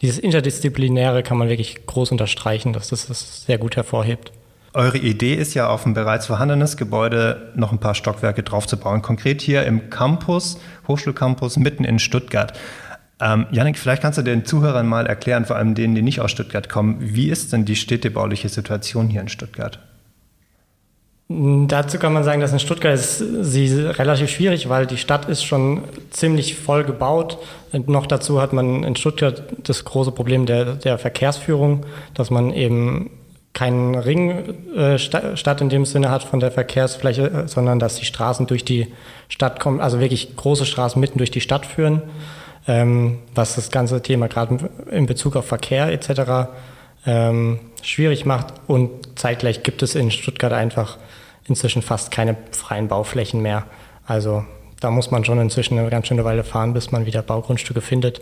dieses 0.03 0.19
Interdisziplinäre 0.19 1.23
kann 1.23 1.39
man 1.39 1.49
wirklich 1.49 1.87
groß 1.87 2.13
unterstreichen, 2.13 2.73
dass 2.73 2.89
das 2.89 3.07
das 3.07 3.45
sehr 3.45 3.59
gut 3.59 3.77
hervorhebt. 3.77 4.33
Eure 4.75 4.99
Idee 4.99 5.35
ist 5.35 5.55
ja, 5.55 5.69
auf 5.69 5.87
ein 5.87 5.95
bereits 5.95 6.27
vorhandenes 6.27 6.77
Gebäude 6.77 7.53
noch 7.57 7.73
ein 7.73 7.79
paar 7.79 7.95
Stockwerke 7.95 8.43
draufzubauen. 8.43 9.03
Konkret 9.03 9.41
hier 9.41 9.65
im 9.65 9.91
Campus, 9.91 10.61
Hochschulcampus 10.87 11.57
mitten 11.57 11.85
in 11.85 11.99
Stuttgart. 11.99 12.53
Ähm, 13.21 13.47
Janik, 13.51 13.79
vielleicht 13.79 14.03
kannst 14.03 14.19
du 14.19 14.23
den 14.23 14.45
Zuhörern 14.45 14.87
mal 14.87 15.07
erklären, 15.07 15.45
vor 15.45 15.57
allem 15.57 15.75
denen, 15.75 15.95
die 15.95 16.03
nicht 16.03 16.21
aus 16.21 16.31
Stuttgart 16.31 16.69
kommen, 16.69 16.97
wie 17.01 17.29
ist 17.29 17.53
denn 17.53 17.65
die 17.65 17.77
städtebauliche 17.77 18.49
Situation 18.49 19.09
hier 19.09 19.21
in 19.21 19.29
Stuttgart? 19.29 19.81
Dazu 21.31 21.99
kann 21.99 22.15
man 22.15 22.25
sagen, 22.25 22.41
dass 22.41 22.55
in 22.55 22.59
Stuttgart 22.59 22.95
ist 22.95 23.19
sie 23.19 23.83
relativ 23.83 24.31
schwierig, 24.31 24.71
weil 24.71 24.87
die 24.87 24.97
Stadt 24.97 25.29
ist 25.29 25.45
schon 25.45 25.83
ziemlich 26.11 26.55
voll 26.55 26.85
gebaut. 26.85 27.37
Und 27.71 27.87
noch 27.87 28.07
dazu 28.07 28.41
hat 28.41 28.55
man 28.55 28.83
in 28.83 28.97
Stuttgart 28.97 29.43
das 29.63 29.85
große 29.85 30.13
Problem 30.13 30.47
der, 30.47 30.77
der 30.77 30.97
Verkehrsführung, 30.97 31.85
dass 32.15 32.31
man 32.31 32.51
eben 32.55 33.11
keinen 33.53 33.95
Ring 33.95 34.55
äh, 34.75 34.99
Stadt 34.99 35.61
in 35.61 35.69
dem 35.69 35.85
Sinne 35.85 36.11
hat 36.11 36.23
von 36.23 36.41
der 36.41 36.51
Verkehrsfläche, 36.51 37.45
sondern 37.47 37.79
dass 37.79 37.97
die 37.97 38.07
Straßen 38.07 38.47
durch 38.47 38.65
die 38.65 38.87
Stadt 39.29 39.61
kommen, 39.61 39.81
also 39.81 40.01
wirklich 40.01 40.35
große 40.35 40.65
Straßen 40.65 40.99
mitten 40.99 41.19
durch 41.19 41.31
die 41.31 41.43
Stadt 41.43 41.67
führen, 41.67 42.03
ähm, 42.67 43.19
was 43.35 43.55
das 43.55 43.71
ganze 43.71 44.03
Thema 44.03 44.29
gerade 44.29 44.71
in 44.91 45.07
Bezug 45.07 45.37
auf 45.37 45.47
Verkehr 45.47 45.91
etc. 45.93 46.51
Ähm, 47.07 47.61
schwierig 47.83 48.25
macht. 48.27 48.55
Und 48.67 49.19
zeitgleich 49.19 49.63
gibt 49.63 49.83
es 49.83 49.95
in 49.95 50.11
Stuttgart 50.11 50.53
einfach 50.53 50.99
inzwischen 51.47 51.83
fast 51.83 52.11
keine 52.11 52.37
freien 52.51 52.89
Bauflächen 52.89 53.41
mehr. 53.41 53.65
Also 54.07 54.45
da 54.81 54.91
muss 54.91 55.11
man 55.11 55.25
schon 55.25 55.41
inzwischen 55.41 55.79
eine 55.79 55.91
ganz 55.91 56.07
schöne 56.07 56.25
Weile 56.25 56.45
fahren, 56.45 56.73
bis 56.73 56.91
man 56.91 57.07
wieder 57.07 57.23
Baugrundstücke 57.23 57.81
findet. 57.81 58.21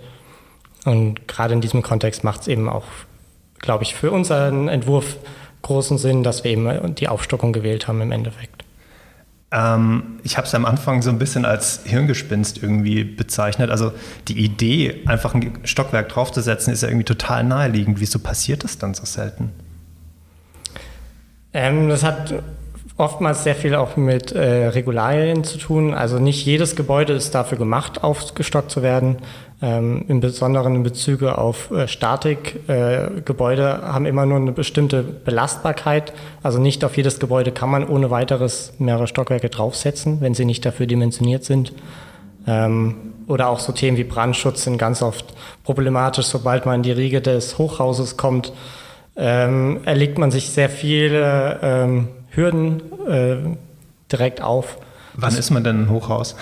Und 0.85 1.27
gerade 1.27 1.55
in 1.55 1.61
diesem 1.61 1.83
Kontext 1.83 2.23
macht 2.23 2.43
es 2.43 2.49
eben 2.49 2.69
auch 2.69 2.85
glaube 3.61 3.85
ich, 3.85 3.95
für 3.95 4.11
unseren 4.11 4.69
Entwurf 4.69 5.17
großen 5.63 5.99
Sinn, 5.99 6.23
dass 6.23 6.45
wir 6.45 6.51
eben 6.53 6.95
die 6.95 7.09
Aufstockung 7.09 7.53
gewählt 7.53 7.89
haben 7.89 8.01
im 8.01 8.13
Endeffekt. 8.13 8.56
Ähm, 9.57 10.19
ich 10.23 10.37
habe 10.37 10.47
es 10.47 10.55
am 10.55 10.67
Anfang 10.67 11.01
so 11.01 11.09
ein 11.09 11.19
bisschen 11.19 11.47
als 11.47 11.81
Hirngespinst 11.85 12.63
irgendwie 12.63 13.05
bezeichnet. 13.05 13.71
Also 13.71 13.93
die 14.29 14.39
Idee, 14.39 15.03
einfach 15.07 15.35
ein 15.35 15.61
Stockwerk 15.65 16.11
draufzusetzen, 16.11 16.73
ist 16.73 16.83
ja 16.83 16.89
irgendwie 16.89 17.05
total 17.05 17.43
naheliegend. 17.43 17.99
Wieso 17.99 18.19
passiert 18.19 18.65
das 18.65 18.77
dann 18.77 18.93
so 18.93 19.07
selten? 19.07 19.51
Ähm, 21.55 21.89
das 21.89 22.03
hat 22.03 22.35
oftmals 22.99 23.45
sehr 23.45 23.55
viel 23.55 23.75
auch 23.75 23.97
mit 23.97 24.33
äh, 24.33 24.67
Regularien 24.69 25.43
zu 25.43 25.57
tun. 25.57 25.95
Also 25.95 26.19
nicht 26.19 26.45
jedes 26.45 26.77
Gebäude 26.77 27.15
ist 27.15 27.35
dafür 27.35 27.57
gemacht, 27.57 28.05
aufgestockt 28.05 28.71
zu 28.71 28.83
werden. 28.83 29.17
Ähm, 29.63 30.05
Im 30.09 30.21
Besonderen 30.21 30.75
in 30.75 30.83
Bezüge 30.83 31.39
auf 31.39 31.71
äh, 31.71 31.89
Statik. 31.89 32.69
Äh, 32.69 33.23
Gebäude 33.25 33.81
haben 33.83 34.05
immer 34.05 34.27
nur 34.27 34.37
eine 34.37 34.53
bestimmte 34.53 35.03
Belastbarkeit. 35.03 36.13
Also 36.43 36.59
nicht 36.59 36.85
auf 36.85 36.97
jedes 36.97 37.19
Gebäude 37.21 37.53
kann 37.53 37.71
man 37.71 37.89
ohne 37.89 38.11
weiteres 38.11 38.75
mehrere 38.79 39.07
Stockwerke 39.07 39.49
draufsetzen, 39.49 40.21
wenn 40.21 40.35
sie 40.35 40.45
nicht 40.45 40.67
dafür 40.67 40.87
dimensioniert 40.87 41.45
sind. 41.45 41.73
Ähm, 42.47 42.97
oder 43.29 43.49
auch 43.49 43.59
so 43.59 43.73
Themen 43.73 43.97
wie 43.97 44.05
Brandschutz 44.05 44.65
sind 44.65 44.77
ganz 44.77 45.01
oft 45.01 45.35
problematisch. 45.65 46.27
Sobald 46.27 46.67
man 46.67 46.77
in 46.77 46.83
die 46.83 46.93
Riege 46.93 47.23
des 47.23 47.57
Hochhauses 47.57 48.19
kommt, 48.19 48.53
ähm, 49.17 49.81
erlegt 49.87 50.19
man 50.19 50.31
sich 50.31 50.51
sehr 50.51 50.69
viele 50.69 51.59
ähm, 51.63 52.09
Hürden 52.31 52.83
äh, 53.09 53.37
direkt 54.13 54.43
auf. 54.43 54.77
Wann 55.15 55.35
ist 55.35 55.51
man 55.51 55.65
denn 55.65 55.85
ein 55.85 55.91
Hochhaus? 55.91 56.37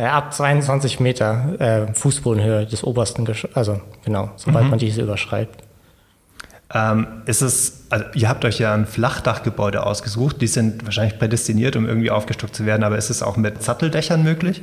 Äh, 0.00 0.04
ab 0.04 0.32
22 0.32 0.98
Meter 0.98 1.60
äh, 1.60 1.92
Fußbodenhöhe 1.92 2.64
des 2.64 2.84
obersten, 2.84 3.26
Gesch 3.26 3.46
also 3.52 3.82
genau, 4.02 4.30
sobald 4.36 4.64
mhm. 4.64 4.70
man 4.70 4.78
diese 4.78 5.02
überschreibt. 5.02 5.62
Ähm, 6.72 7.06
ist 7.26 7.42
es, 7.42 7.84
also 7.90 8.06
ihr 8.14 8.30
habt 8.30 8.46
euch 8.46 8.58
ja 8.58 8.72
ein 8.72 8.86
Flachdachgebäude 8.86 9.84
ausgesucht, 9.84 10.40
die 10.40 10.46
sind 10.46 10.86
wahrscheinlich 10.86 11.18
prädestiniert, 11.18 11.76
um 11.76 11.86
irgendwie 11.86 12.10
aufgestockt 12.10 12.56
zu 12.56 12.64
werden, 12.64 12.82
aber 12.82 12.96
ist 12.96 13.10
es 13.10 13.22
auch 13.22 13.36
mit 13.36 13.62
Satteldächern 13.62 14.22
möglich? 14.22 14.62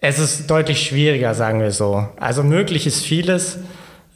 Es 0.00 0.18
ist 0.18 0.50
deutlich 0.50 0.80
schwieriger, 0.80 1.34
sagen 1.34 1.60
wir 1.60 1.72
so. 1.72 2.08
Also 2.18 2.42
möglich 2.42 2.86
ist 2.86 3.04
vieles. 3.04 3.58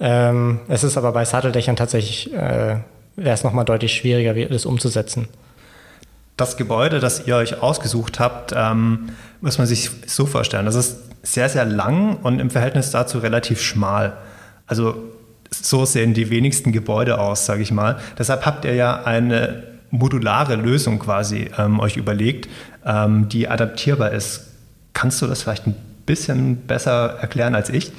Ähm, 0.00 0.60
es 0.68 0.82
ist 0.82 0.96
aber 0.96 1.12
bei 1.12 1.26
Satteldächern 1.26 1.76
tatsächlich, 1.76 2.32
äh, 2.32 2.78
wäre 3.16 3.34
es 3.34 3.44
nochmal 3.44 3.66
deutlich 3.66 3.92
schwieriger, 3.92 4.34
das 4.46 4.64
umzusetzen. 4.64 5.28
Das 6.36 6.56
Gebäude, 6.56 7.00
das 7.00 7.26
ihr 7.26 7.36
euch 7.36 7.62
ausgesucht 7.62 8.20
habt, 8.20 8.52
ähm, 8.54 9.10
muss 9.40 9.58
man 9.58 9.66
sich 9.66 9.90
so 10.06 10.26
vorstellen. 10.26 10.66
Das 10.66 10.74
ist 10.74 10.98
sehr, 11.22 11.48
sehr 11.48 11.64
lang 11.64 12.16
und 12.22 12.40
im 12.40 12.50
Verhältnis 12.50 12.90
dazu 12.90 13.18
relativ 13.18 13.60
schmal. 13.60 14.16
Also 14.66 14.96
so 15.50 15.84
sehen 15.84 16.14
die 16.14 16.30
wenigsten 16.30 16.72
Gebäude 16.72 17.18
aus, 17.18 17.46
sage 17.46 17.62
ich 17.62 17.72
mal. 17.72 17.98
Deshalb 18.18 18.44
habt 18.46 18.64
ihr 18.64 18.74
ja 18.74 19.04
eine 19.04 19.64
modulare 19.90 20.56
Lösung 20.56 20.98
quasi 20.98 21.50
ähm, 21.56 21.80
euch 21.80 21.96
überlegt, 21.96 22.48
ähm, 22.84 23.28
die 23.28 23.48
adaptierbar 23.48 24.12
ist. 24.12 24.48
Kannst 24.92 25.22
du 25.22 25.26
das 25.26 25.42
vielleicht 25.42 25.66
ein 25.66 25.76
bisschen 26.06 26.66
besser 26.66 27.16
erklären 27.20 27.54
als 27.54 27.70
ich? 27.70 27.92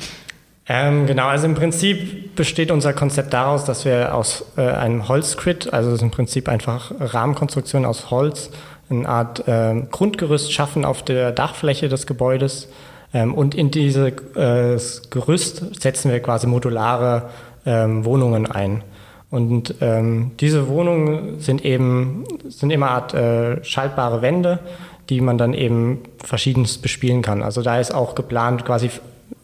Ähm, 0.70 1.06
genau, 1.06 1.28
also 1.28 1.46
im 1.46 1.56
Prinzip 1.56 2.36
besteht 2.36 2.72
unser 2.72 2.92
Konzept 2.92 3.34
daraus, 3.34 3.64
dass 3.64 3.86
wir 3.86 4.14
aus 4.14 4.44
äh, 4.58 4.62
einem 4.62 5.08
Holzcrit, 5.08 5.72
also 5.72 5.90
das 5.90 6.00
ist 6.00 6.04
im 6.04 6.12
Prinzip 6.12 6.50
einfach 6.50 6.92
Rahmenkonstruktion 7.00 7.86
aus 7.86 8.12
Holz, 8.12 8.50
eine 8.90 9.08
Art 9.08 9.48
äh, 9.48 9.82
Grundgerüst 9.90 10.52
schaffen 10.52 10.86
auf 10.86 11.04
der 11.04 11.32
Dachfläche 11.32 11.88
des 11.88 12.06
Gebäudes. 12.06 12.68
Ähm, 13.14 13.34
und 13.34 13.56
in 13.56 13.72
dieses 13.72 14.12
äh, 14.36 14.78
Gerüst 15.10 15.82
setzen 15.82 16.12
wir 16.12 16.20
quasi 16.20 16.48
modulare 16.48 17.30
ähm, 17.66 18.04
Wohnungen 18.04 18.50
ein. 18.50 18.84
Und 19.30 19.76
ähm, 19.82 20.32
diese 20.40 20.68
Wohnungen 20.70 21.40
sind 21.40 21.64
eben 21.66 22.24
sind 22.48 22.72
immer 22.72 22.92
Art 22.92 23.14
äh, 23.14 23.64
schaltbare 23.64 24.22
Wände, 24.22 24.60
die 25.10 25.20
man 25.20 25.38
dann 25.38 25.54
eben 25.54 26.00
verschiedenes 26.24 26.78
bespielen 26.78 27.22
kann. 27.22 27.44
Also 27.44 27.62
da 27.62 27.80
ist 27.80 27.94
auch 27.94 28.16
geplant, 28.16 28.66
quasi 28.66 28.90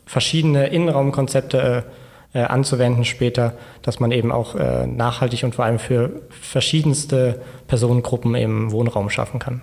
verschiedene 0.06 0.68
Innenraumkonzepte 0.68 1.86
äh, 1.88 1.92
äh, 2.34 2.46
anzuwenden 2.46 3.06
später, 3.06 3.54
dass 3.84 4.00
man 4.00 4.12
eben 4.12 4.32
auch 4.32 4.56
äh, 4.56 4.88
nachhaltig 4.88 5.44
und 5.44 5.54
vor 5.54 5.66
allem 5.66 5.78
für 5.78 6.10
verschiedenste 6.30 7.40
Personengruppen 7.68 8.34
eben 8.36 8.72
Wohnraum 8.72 9.12
schaffen 9.12 9.40
kann. 9.40 9.62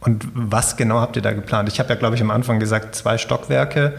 Und 0.00 0.28
was 0.34 0.76
genau 0.76 1.00
habt 1.00 1.16
ihr 1.16 1.22
da 1.22 1.32
geplant? 1.32 1.70
Ich 1.70 1.80
habe 1.80 1.88
ja, 1.88 1.94
glaube 1.94 2.14
ich, 2.14 2.20
am 2.20 2.30
Anfang 2.30 2.60
gesagt, 2.60 2.94
zwei 2.94 3.16
Stockwerke. 3.16 3.94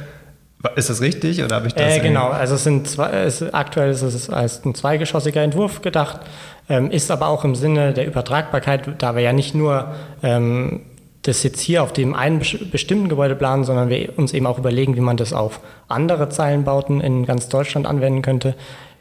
Ist 0.75 0.89
das 0.89 1.01
richtig 1.01 1.43
oder 1.43 1.55
habe 1.55 1.67
ich 1.67 1.73
das? 1.73 1.97
Äh, 1.97 1.99
genau, 1.99 2.29
also 2.29 2.55
es 2.55 2.63
sind 2.63 2.87
zwei, 2.87 3.09
es, 3.09 3.41
aktuell 3.53 3.91
ist 3.91 4.01
es 4.01 4.29
als 4.29 4.63
ein 4.65 4.75
zweigeschossiger 4.75 5.41
Entwurf 5.41 5.81
gedacht, 5.81 6.19
ähm, 6.69 6.91
ist 6.91 7.09
aber 7.11 7.27
auch 7.27 7.43
im 7.45 7.55
Sinne 7.55 7.93
der 7.93 8.05
Übertragbarkeit, 8.05 9.01
da 9.01 9.15
wir 9.15 9.21
ja 9.21 9.33
nicht 9.33 9.53
nur 9.55 9.93
ähm, 10.23 10.81
das 11.27 11.43
jetzt 11.43 11.59
hier 11.59 11.83
auf 11.83 11.93
dem 11.93 12.13
einen 12.13 12.39
bestimmten 12.71 13.09
Gebäude 13.09 13.35
planen, 13.35 13.63
sondern 13.63 13.89
wir 13.89 14.17
uns 14.17 14.33
eben 14.33 14.45
auch 14.45 14.57
überlegen, 14.57 14.95
wie 14.95 15.01
man 15.01 15.17
das 15.17 15.33
auf 15.33 15.59
andere 15.87 16.29
Zeilenbauten 16.29 17.01
in 17.01 17.25
ganz 17.25 17.49
Deutschland 17.49 17.85
anwenden 17.85 18.21
könnte, 18.21 18.55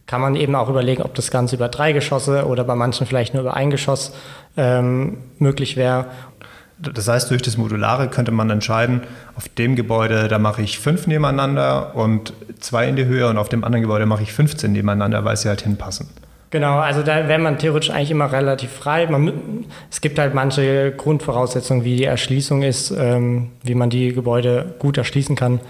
kann 0.06 0.21
man 0.21 0.37
eben 0.37 0.54
auch 0.54 0.68
überlegen, 0.68 1.02
ob 1.02 1.14
das 1.14 1.30
Ganze 1.30 1.56
über 1.56 1.68
drei 1.68 1.92
Geschosse 1.92 2.47
oder 2.47 2.64
bei 2.64 2.75
manchen 2.75 3.06
vielleicht 3.06 3.35
nur 3.35 3.42
über 3.42 3.54
ein 3.54 3.71
Geschoss 3.71 4.12
ähm, 4.56 5.18
möglich 5.38 5.76
wäre. 5.76 6.06
Das 6.78 7.09
heißt, 7.09 7.30
durch 7.30 7.42
das 7.42 7.56
Modulare 7.56 8.09
könnte 8.09 8.33
man 8.33 8.50
entscheiden, 8.50 9.02
auf 9.35 9.49
dem 9.49 9.76
Gebäude, 9.76 10.28
da 10.28 10.38
mache 10.38 10.62
ich 10.62 10.78
fünf 10.78 11.06
nebeneinander 11.06 11.97
und 11.97 12.35
zwei 12.61 12.88
in 12.88 12.97
die 12.97 13.06
Höhe 13.06 13.28
und 13.28 13.38
auf 13.38 13.49
dem 13.49 13.64
anderen 13.64 13.83
Gebäude 13.83 14.06
mache 14.06 14.23
ich 14.23 14.33
15 14.33 14.73
nebeneinander, 14.73 15.25
weil 15.25 15.37
sie 15.37 15.49
halt 15.49 15.62
hinpassen. 15.62 16.09
Genau, 16.56 16.78
also 16.78 17.02
da 17.02 17.28
wäre 17.28 17.38
man 17.38 17.58
theoretisch 17.58 17.90
eigentlich 17.90 18.10
immer 18.10 18.32
relativ 18.32 18.70
frei. 18.70 19.06
Man, 19.08 19.66
es 19.90 20.00
gibt 20.00 20.18
halt 20.18 20.32
manche 20.32 20.90
Grundvoraussetzungen, 20.90 21.84
wie 21.84 21.96
die 21.96 22.04
Erschließung 22.04 22.62
ist, 22.62 22.90
ähm, 22.92 23.50
wie 23.62 23.75
man 23.75 23.90
die 23.90 24.14
Gebäude 24.14 24.75
gut 24.78 24.96
erschließen 24.96 25.36
kann, 25.36 25.60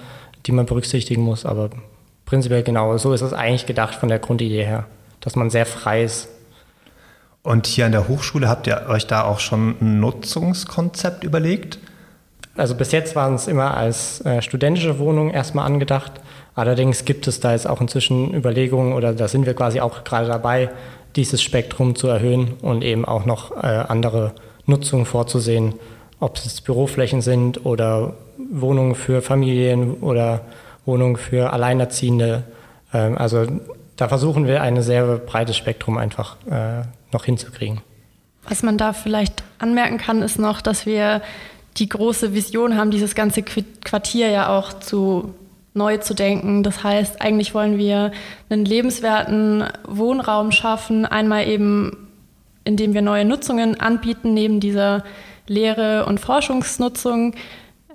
die 0.47 0.53
man 0.53 0.65
berücksichtigen 0.65 1.23
muss. 1.23 1.45
Aber 1.45 1.71
prinzipiell 2.25 2.63
genau, 2.63 2.97
so 2.99 3.13
ist 3.13 3.23
es 3.23 3.33
eigentlich 3.33 3.67
gedacht 3.67 3.97
von 3.97 4.09
der 4.09 4.21
Grundidee 4.21 4.65
her, 4.65 4.85
dass 5.19 5.35
man 5.35 5.51
sehr 5.51 5.67
frei 5.67 6.05
ist. 6.05 6.29
Und 7.43 7.67
hier 7.67 7.87
an 7.87 7.91
der 7.91 8.07
Hochschule 8.07 8.49
habt 8.49 8.69
ihr 8.69 8.87
euch 8.89 9.09
da 9.09 9.25
auch 9.25 9.41
schon 9.41 9.75
ein 9.81 9.99
Nutzungskonzept 9.99 11.25
überlegt? 11.25 11.81
Also 12.57 12.77
bis 12.77 12.93
jetzt 12.93 13.17
waren 13.17 13.35
es 13.35 13.49
immer 13.49 13.77
als 13.77 14.25
äh, 14.25 14.41
studentische 14.41 15.01
Wohnung 15.01 15.33
erstmal 15.33 15.67
angedacht. 15.67 16.13
Allerdings 16.57 17.05
gibt 17.05 17.29
es 17.29 17.39
da 17.39 17.53
jetzt 17.53 17.69
auch 17.69 17.83
inzwischen 17.83 18.35
Überlegungen 18.35 18.95
oder 18.95 19.13
da 19.13 19.29
sind 19.29 19.45
wir 19.45 19.53
quasi 19.55 19.81
auch 19.81 20.05
gerade 20.05 20.27
dabei, 20.27 20.71
dieses 21.15 21.43
Spektrum 21.43 21.95
zu 21.95 22.09
erhöhen 22.09 22.55
und 22.63 22.83
eben 22.83 23.05
auch 23.05 23.27
noch 23.27 23.53
äh, 23.63 23.67
andere 23.67 24.33
Nutzungen 24.65 25.05
vorzusehen, 25.05 25.75
ob 26.19 26.39
es 26.39 26.63
Büroflächen 26.63 27.21
sind 27.21 27.67
oder 27.67 28.15
Wohnungen 28.51 28.95
für 28.95 29.21
Familien 29.21 29.95
oder 29.95 30.41
Wohnungen 30.87 31.17
für 31.17 31.53
Alleinerziehende. 31.53 32.45
Ähm, 32.93 33.19
also 33.19 33.47
da 33.97 34.09
versuchen 34.09 34.47
wir 34.47 34.63
ein 34.63 34.81
sehr 34.81 35.19
breites 35.19 35.59
Spektrum 35.59 35.99
einfach 35.99 36.37
äh, 36.51 36.83
noch 37.13 37.27
hinzukriegen. 37.27 37.83
Was 38.49 38.63
man 38.63 38.79
da 38.79 38.95
vielleicht 38.95 39.43
anmerken 39.59 39.99
kann, 39.99 40.23
ist 40.23 40.39
noch, 40.39 40.63
dass 40.63 40.87
wir 40.87 41.21
die 41.77 41.89
große 41.91 42.33
Vision 42.33 42.79
haben, 42.79 42.91
dieses 42.91 43.15
ganze 43.15 43.43
Quartier 43.43 44.31
ja 44.31 44.57
auch 44.57 44.73
zu 44.73 45.35
neu 45.77 45.99
zu 45.99 46.15
denken. 46.15 46.63
Das 46.63 46.83
heißt, 46.83 47.21
eigentlich 47.21 47.55
wollen 47.55 47.79
wir 47.79 48.13
einen 48.49 48.65
lebenswerten 48.65 49.65
Wohnraum 49.87 50.53
schaffen, 50.53 51.05
einmal 51.05 51.47
eben, 51.47 52.09
indem 52.65 52.95
wir 52.95 53.03
neue 53.03 53.25
Nutzungen 53.25 53.81
anbieten, 53.81 54.35
neben 54.35 54.61
dieser 54.61 55.05
Lehre- 55.47 56.07
und 56.07 56.19
Forschungsnutzung, 56.19 57.35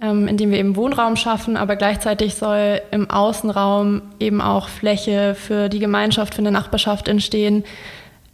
ähm, 0.02 0.28
indem 0.28 0.52
wir 0.52 0.60
eben 0.60 0.76
Wohnraum 0.76 1.16
schaffen, 1.16 1.58
aber 1.58 1.76
gleichzeitig 1.76 2.36
soll 2.36 2.82
im 2.92 3.10
Außenraum 3.10 4.02
eben 4.20 4.42
auch 4.42 4.70
Fläche 4.70 5.36
für 5.36 5.70
die 5.70 5.80
Gemeinschaft, 5.80 6.36
für 6.36 6.40
eine 6.42 6.52
Nachbarschaft 6.52 7.08
entstehen. 7.08 7.64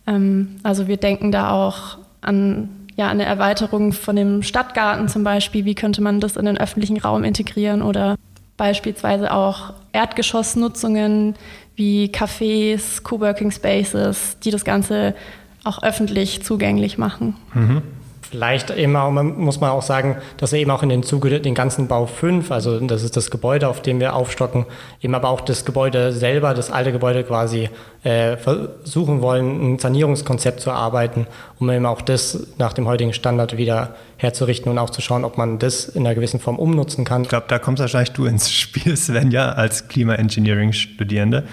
Ähm, 0.06 0.60
also 0.64 0.88
wir 0.88 0.98
denken 0.98 1.32
da 1.32 1.52
auch 1.52 1.98
an 2.22 2.70
ja, 2.98 3.10
eine 3.10 3.26
Erweiterung 3.26 3.94
von 3.94 4.16
dem 4.16 4.44
Stadtgarten 4.44 5.08
zum 5.08 5.24
Beispiel. 5.24 5.66
Wie 5.66 5.76
könnte 5.76 6.02
man 6.02 6.20
das 6.20 6.36
in 6.36 6.46
den 6.46 6.58
öffentlichen 6.58 6.98
Raum 6.98 7.24
integrieren 7.24 7.82
oder 7.82 8.17
beispielsweise 8.58 9.32
auch 9.32 9.74
Erdgeschossnutzungen 9.94 11.36
wie 11.76 12.08
Cafés, 12.12 13.04
Coworking 13.04 13.52
Spaces, 13.52 14.38
die 14.44 14.52
das 14.52 14.66
Ganze 14.66 15.16
auch 15.64 15.84
öffentlich 15.84 16.44
zugänglich 16.44 16.98
machen. 16.98 17.36
Mhm. 17.54 17.84
Vielleicht 18.22 18.72
eben 18.72 18.96
auch, 18.98 19.12
muss 19.12 19.62
man 19.62 19.70
auch 19.70 19.82
sagen, 19.82 20.18
dass 20.36 20.52
eben 20.52 20.70
auch 20.72 20.84
in 20.84 20.90
den 20.90 21.04
Zuge 21.04 21.40
den 21.40 21.56
ganzen 21.56 21.88
Bau 21.88 22.08
5, 22.08 22.52
also 22.52 22.80
das 22.82 23.04
ist 23.04 23.16
das 23.16 23.32
Gebäude, 23.32 23.70
auf 23.70 23.82
dem 23.82 24.02
wir 24.02 24.16
aufstocken, 24.16 24.66
eben 25.02 25.16
aber 25.16 25.30
auch 25.30 25.40
das 25.40 25.64
Gebäude 25.64 26.12
selber, 26.12 26.54
das 26.54 26.70
alte 26.70 26.92
Gebäude 26.92 27.24
quasi 27.24 27.70
äh, 28.04 28.36
versuchen 28.36 29.22
wollen, 29.22 29.76
ein 29.76 29.80
Sanierungskonzept 29.80 30.60
zu 30.60 30.72
arbeiten, 30.72 31.26
um 31.60 31.70
eben 31.70 31.86
auch 31.86 32.02
das 32.02 32.48
nach 32.58 32.74
dem 32.74 32.86
heutigen 32.88 33.14
Standard 33.14 33.56
wieder 33.56 33.96
herzurichten 34.18 34.70
und 34.70 34.78
auch 34.78 34.90
zu 34.90 35.02
schauen, 35.02 35.24
ob 35.24 35.38
man 35.38 35.58
das 35.58 35.88
in 35.88 36.06
einer 36.06 36.16
gewissen 36.16 36.42
Form 36.42 36.60
umnutzen 36.60 37.06
kann. 37.06 37.22
Ich 37.22 37.30
glaube, 37.30 37.46
da 37.48 37.60
kommst 37.60 37.80
wahrscheinlich 37.80 38.12
du 38.12 38.26
ins 38.26 38.52
Spiel, 38.52 38.98
Svenja, 38.98 39.54
als 39.54 39.88
Klima-Engineering-Studierende. 39.88 41.46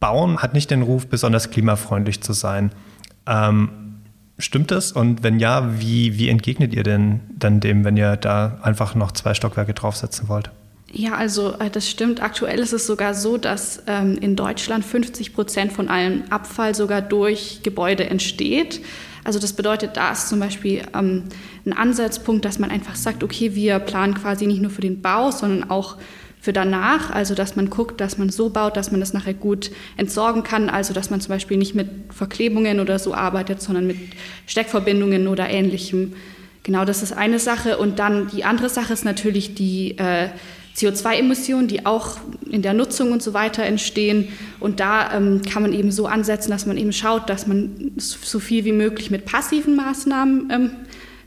Bauen 0.00 0.38
hat 0.38 0.52
nicht 0.52 0.70
den 0.70 0.82
Ruf, 0.82 1.06
besonders 1.06 1.50
klimafreundlich 1.50 2.22
zu 2.22 2.34
sein. 2.34 2.72
Ähm, 3.26 3.89
Stimmt 4.40 4.70
das? 4.70 4.92
Und 4.92 5.22
wenn 5.22 5.38
ja, 5.38 5.80
wie, 5.80 6.18
wie 6.18 6.28
entgegnet 6.28 6.74
ihr 6.74 6.82
denn 6.82 7.20
dann 7.38 7.60
dem, 7.60 7.84
wenn 7.84 7.96
ihr 7.96 8.16
da 8.16 8.58
einfach 8.62 8.94
noch 8.94 9.12
zwei 9.12 9.34
Stockwerke 9.34 9.74
draufsetzen 9.74 10.28
wollt? 10.28 10.50
Ja, 10.92 11.14
also 11.14 11.54
äh, 11.58 11.70
das 11.70 11.88
stimmt. 11.88 12.22
Aktuell 12.22 12.58
ist 12.58 12.72
es 12.72 12.86
sogar 12.86 13.14
so, 13.14 13.36
dass 13.36 13.82
ähm, 13.86 14.18
in 14.18 14.34
Deutschland 14.36 14.84
50 14.84 15.34
Prozent 15.34 15.72
von 15.72 15.88
allem 15.88 16.24
Abfall 16.30 16.74
sogar 16.74 17.02
durch 17.02 17.60
Gebäude 17.62 18.08
entsteht. 18.08 18.80
Also 19.22 19.38
das 19.38 19.52
bedeutet, 19.52 19.96
da 19.96 20.12
ist 20.12 20.28
zum 20.28 20.40
Beispiel 20.40 20.82
ähm, 20.94 21.24
ein 21.66 21.74
Ansatzpunkt, 21.74 22.44
dass 22.44 22.58
man 22.58 22.70
einfach 22.70 22.96
sagt, 22.96 23.22
okay, 23.22 23.54
wir 23.54 23.78
planen 23.78 24.14
quasi 24.14 24.46
nicht 24.46 24.62
nur 24.62 24.70
für 24.70 24.80
den 24.80 25.02
Bau, 25.02 25.30
sondern 25.30 25.70
auch 25.70 25.98
für 26.40 26.52
danach, 26.52 27.10
also 27.10 27.34
dass 27.34 27.54
man 27.54 27.68
guckt, 27.68 28.00
dass 28.00 28.16
man 28.16 28.30
so 28.30 28.48
baut, 28.48 28.76
dass 28.76 28.90
man 28.90 29.00
das 29.00 29.12
nachher 29.12 29.34
gut 29.34 29.70
entsorgen 29.96 30.42
kann, 30.42 30.70
also 30.70 30.94
dass 30.94 31.10
man 31.10 31.20
zum 31.20 31.30
Beispiel 31.30 31.58
nicht 31.58 31.74
mit 31.74 31.88
Verklebungen 32.10 32.80
oder 32.80 32.98
so 32.98 33.12
arbeitet, 33.12 33.60
sondern 33.60 33.86
mit 33.86 33.98
Steckverbindungen 34.46 35.28
oder 35.28 35.50
ähnlichem. 35.50 36.14
Genau, 36.62 36.84
das 36.84 37.02
ist 37.02 37.12
eine 37.12 37.38
Sache. 37.38 37.78
Und 37.78 37.98
dann 37.98 38.28
die 38.28 38.44
andere 38.44 38.68
Sache 38.70 38.92
ist 38.92 39.04
natürlich 39.04 39.54
die 39.54 39.98
äh, 39.98 40.28
CO2-Emissionen, 40.76 41.68
die 41.68 41.84
auch 41.84 42.16
in 42.48 42.62
der 42.62 42.72
Nutzung 42.72 43.12
und 43.12 43.22
so 43.22 43.34
weiter 43.34 43.62
entstehen. 43.64 44.28
Und 44.60 44.80
da 44.80 45.14
ähm, 45.14 45.42
kann 45.42 45.62
man 45.62 45.72
eben 45.74 45.90
so 45.90 46.06
ansetzen, 46.06 46.50
dass 46.50 46.64
man 46.64 46.78
eben 46.78 46.92
schaut, 46.92 47.28
dass 47.28 47.46
man 47.46 47.92
so 47.96 48.38
viel 48.38 48.64
wie 48.64 48.72
möglich 48.72 49.10
mit 49.10 49.26
passiven 49.26 49.76
Maßnahmen 49.76 50.50
ähm, 50.50 50.70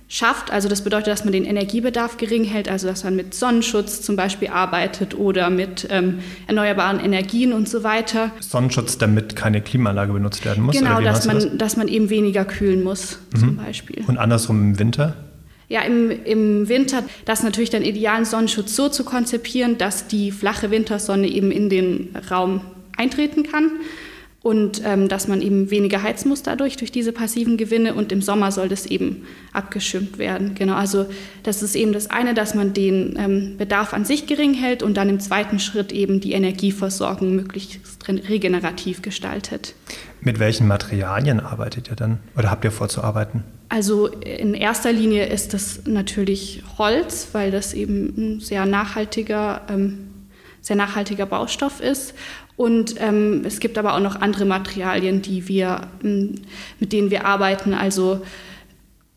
schafft. 0.07 0.51
Also 0.51 0.69
das 0.69 0.83
bedeutet, 0.83 1.07
dass 1.07 1.23
man 1.23 1.33
den 1.33 1.45
Energiebedarf 1.45 2.17
gering 2.17 2.43
hält, 2.43 2.69
also 2.69 2.87
dass 2.87 3.03
man 3.03 3.15
mit 3.15 3.33
Sonnenschutz 3.33 4.01
zum 4.01 4.15
Beispiel 4.15 4.49
arbeitet 4.49 5.17
oder 5.17 5.49
mit 5.49 5.87
ähm, 5.89 6.19
erneuerbaren 6.47 6.99
Energien 6.99 7.53
und 7.53 7.67
so 7.67 7.83
weiter. 7.83 8.31
Sonnenschutz, 8.39 8.97
damit 8.97 9.35
keine 9.35 9.61
Klimaanlage 9.61 10.13
benutzt 10.13 10.45
werden 10.45 10.63
muss? 10.63 10.77
Genau, 10.77 11.01
dass 11.01 11.25
man, 11.25 11.39
das? 11.39 11.57
dass 11.57 11.77
man 11.77 11.87
eben 11.87 12.09
weniger 12.09 12.45
kühlen 12.45 12.83
muss 12.83 13.19
mhm. 13.33 13.39
zum 13.39 13.57
Beispiel. 13.57 14.03
Und 14.07 14.17
andersrum 14.17 14.61
im 14.61 14.79
Winter? 14.79 15.15
Ja, 15.69 15.81
im, 15.81 16.11
im 16.11 16.69
Winter, 16.69 17.03
das 17.25 17.41
natürlich 17.41 17.71
den 17.71 17.83
idealen 17.83 18.25
Sonnenschutz 18.25 18.75
so 18.75 18.89
zu 18.89 19.03
konzipieren, 19.03 19.77
dass 19.77 20.07
die 20.07 20.31
flache 20.31 20.69
Wintersonne 20.69 21.27
eben 21.27 21.51
in 21.51 21.69
den 21.69 22.15
Raum 22.29 22.61
eintreten 22.95 23.43
kann 23.43 23.71
und 24.43 24.81
ähm, 24.85 25.07
dass 25.07 25.29
man 25.29 25.41
eben 25.41 25.71
weniger 25.71 26.03
heizen 26.03 26.27
muss 26.27 26.43
dadurch, 26.43 26.75
durch 26.75 26.91
diese 26.91 27.13
passiven 27.13 27.55
Gewinne 27.55 27.93
und 27.93 28.11
im 28.11 28.21
Sommer 28.21 28.51
soll 28.51 28.67
das 28.67 28.85
eben 28.85 29.25
abgeschirmt 29.53 30.17
werden. 30.17 30.53
Genau, 30.53 30.75
also 30.75 31.05
das 31.43 31.63
ist 31.63 31.75
eben 31.75 31.93
das 31.93 32.09
eine, 32.09 32.33
dass 32.33 32.53
man 32.53 32.73
den 32.73 33.15
ähm, 33.17 33.57
Bedarf 33.57 33.93
an 33.93 34.03
sich 34.03 34.27
gering 34.27 34.53
hält 34.53 34.83
und 34.83 34.95
dann 34.97 35.07
im 35.07 35.21
zweiten 35.21 35.59
Schritt 35.59 35.93
eben 35.93 36.19
die 36.19 36.33
Energieversorgung 36.33 37.33
möglichst 37.33 37.79
regenerativ 38.09 39.01
gestaltet. 39.01 39.75
Mit 40.19 40.39
welchen 40.39 40.67
Materialien 40.67 41.39
arbeitet 41.39 41.89
ihr 41.89 41.95
dann 41.95 42.19
oder 42.37 42.51
habt 42.51 42.65
ihr 42.65 42.71
vorzuarbeiten? 42.71 43.45
Also 43.69 44.07
in 44.07 44.55
erster 44.55 44.91
Linie 44.91 45.25
ist 45.25 45.53
das 45.53 45.83
natürlich 45.85 46.63
Holz, 46.77 47.29
weil 47.31 47.49
das 47.49 47.73
eben 47.73 48.13
ein 48.17 48.39
sehr 48.41 48.65
nachhaltiger 48.65 49.61
ähm, 49.69 50.09
sehr 50.63 50.77
nachhaltiger 50.77 51.25
Baustoff 51.25 51.81
ist. 51.81 52.15
Und 52.55 52.95
ähm, 52.99 53.43
es 53.45 53.59
gibt 53.59 53.77
aber 53.77 53.95
auch 53.95 53.99
noch 53.99 54.21
andere 54.21 54.45
Materialien, 54.45 55.21
die 55.21 55.47
wir, 55.47 55.87
ähm, 56.03 56.35
mit 56.79 56.93
denen 56.93 57.09
wir 57.09 57.25
arbeiten. 57.25 57.73
Also 57.73 58.21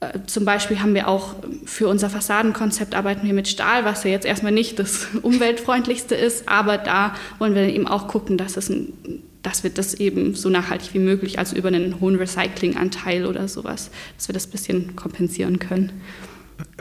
äh, 0.00 0.20
zum 0.26 0.44
Beispiel 0.44 0.80
haben 0.80 0.94
wir 0.94 1.08
auch 1.08 1.36
für 1.64 1.88
unser 1.88 2.10
Fassadenkonzept 2.10 2.94
arbeiten 2.94 3.26
wir 3.26 3.34
mit 3.34 3.48
Stahl, 3.48 3.84
was 3.84 4.04
ja 4.04 4.10
jetzt 4.10 4.26
erstmal 4.26 4.52
nicht 4.52 4.78
das 4.78 5.08
umweltfreundlichste 5.22 6.14
ist, 6.14 6.48
aber 6.48 6.78
da 6.78 7.14
wollen 7.38 7.54
wir 7.54 7.62
eben 7.62 7.86
auch 7.86 8.08
gucken, 8.08 8.38
dass 8.38 8.56
es 8.56 8.68
ein 8.68 8.92
dass 9.46 9.62
wir 9.62 9.70
das 9.70 9.94
eben 9.94 10.34
so 10.34 10.48
nachhaltig 10.48 10.92
wie 10.92 10.98
möglich, 10.98 11.38
also 11.38 11.54
über 11.54 11.68
einen 11.68 12.00
hohen 12.00 12.16
Recyclinganteil 12.16 13.26
oder 13.26 13.46
sowas, 13.46 13.92
dass 14.16 14.28
wir 14.28 14.32
das 14.32 14.48
ein 14.48 14.50
bisschen 14.50 14.96
kompensieren 14.96 15.60
können. 15.60 15.92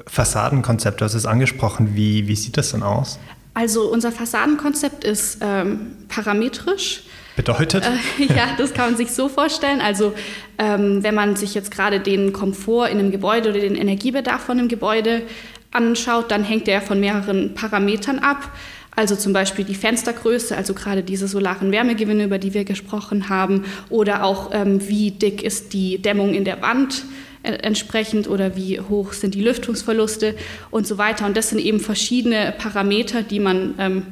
Fassadenkonzept, 0.07 0.99
du 0.99 1.05
hast 1.05 1.13
es 1.13 1.27
angesprochen. 1.27 1.95
Wie, 1.95 2.27
wie 2.27 2.35
sieht 2.35 2.57
das 2.57 2.71
denn 2.71 2.81
aus? 2.81 3.19
Also 3.55 3.89
unser 3.89 4.11
Fassadenkonzept 4.11 5.05
ist 5.05 5.39
ähm, 5.41 5.95
parametrisch. 6.09 7.03
Bedeutet? 7.37 7.85
Äh, 7.85 8.25
ja, 8.35 8.49
das 8.57 8.73
kann 8.73 8.91
man 8.91 8.97
sich 8.97 9.11
so 9.11 9.29
vorstellen. 9.29 9.79
Also 9.79 10.13
ähm, 10.57 11.03
wenn 11.03 11.15
man 11.15 11.37
sich 11.37 11.55
jetzt 11.55 11.71
gerade 11.71 12.01
den 12.01 12.33
Komfort 12.33 12.89
in 12.89 12.99
einem 12.99 13.11
Gebäude 13.11 13.49
oder 13.49 13.61
den 13.61 13.75
Energiebedarf 13.75 14.41
von 14.41 14.59
einem 14.59 14.67
Gebäude 14.67 15.23
anschaut, 15.71 16.31
dann 16.31 16.43
hängt 16.43 16.67
der 16.67 16.81
von 16.81 16.99
mehreren 16.99 17.53
Parametern 17.53 18.19
ab. 18.19 18.51
Also 18.93 19.15
zum 19.15 19.31
Beispiel 19.31 19.63
die 19.63 19.75
Fenstergröße, 19.75 20.55
also 20.55 20.73
gerade 20.73 21.01
diese 21.03 21.27
solaren 21.29 21.71
Wärmegewinne, 21.71 22.25
über 22.25 22.39
die 22.39 22.53
wir 22.53 22.65
gesprochen 22.65 23.29
haben, 23.29 23.63
oder 23.89 24.23
auch 24.23 24.51
ähm, 24.53 24.85
wie 24.87 25.11
dick 25.11 25.43
ist 25.43 25.71
die 25.71 26.01
Dämmung 26.01 26.33
in 26.33 26.43
der 26.43 26.61
Wand 26.61 27.03
entsprechend 27.45 28.27
oder 28.27 28.55
wie 28.55 28.79
hoch 28.79 29.13
sind 29.13 29.35
die 29.35 29.41
Lüftungsverluste 29.41 30.35
und 30.71 30.87
so 30.87 30.97
weiter. 30.97 31.25
Und 31.25 31.37
das 31.37 31.49
sind 31.49 31.59
eben 31.59 31.79
verschiedene 31.79 32.53
Parameter, 32.57 33.21
die 33.21 33.39
man 33.39 33.75
ähm, 33.77 34.07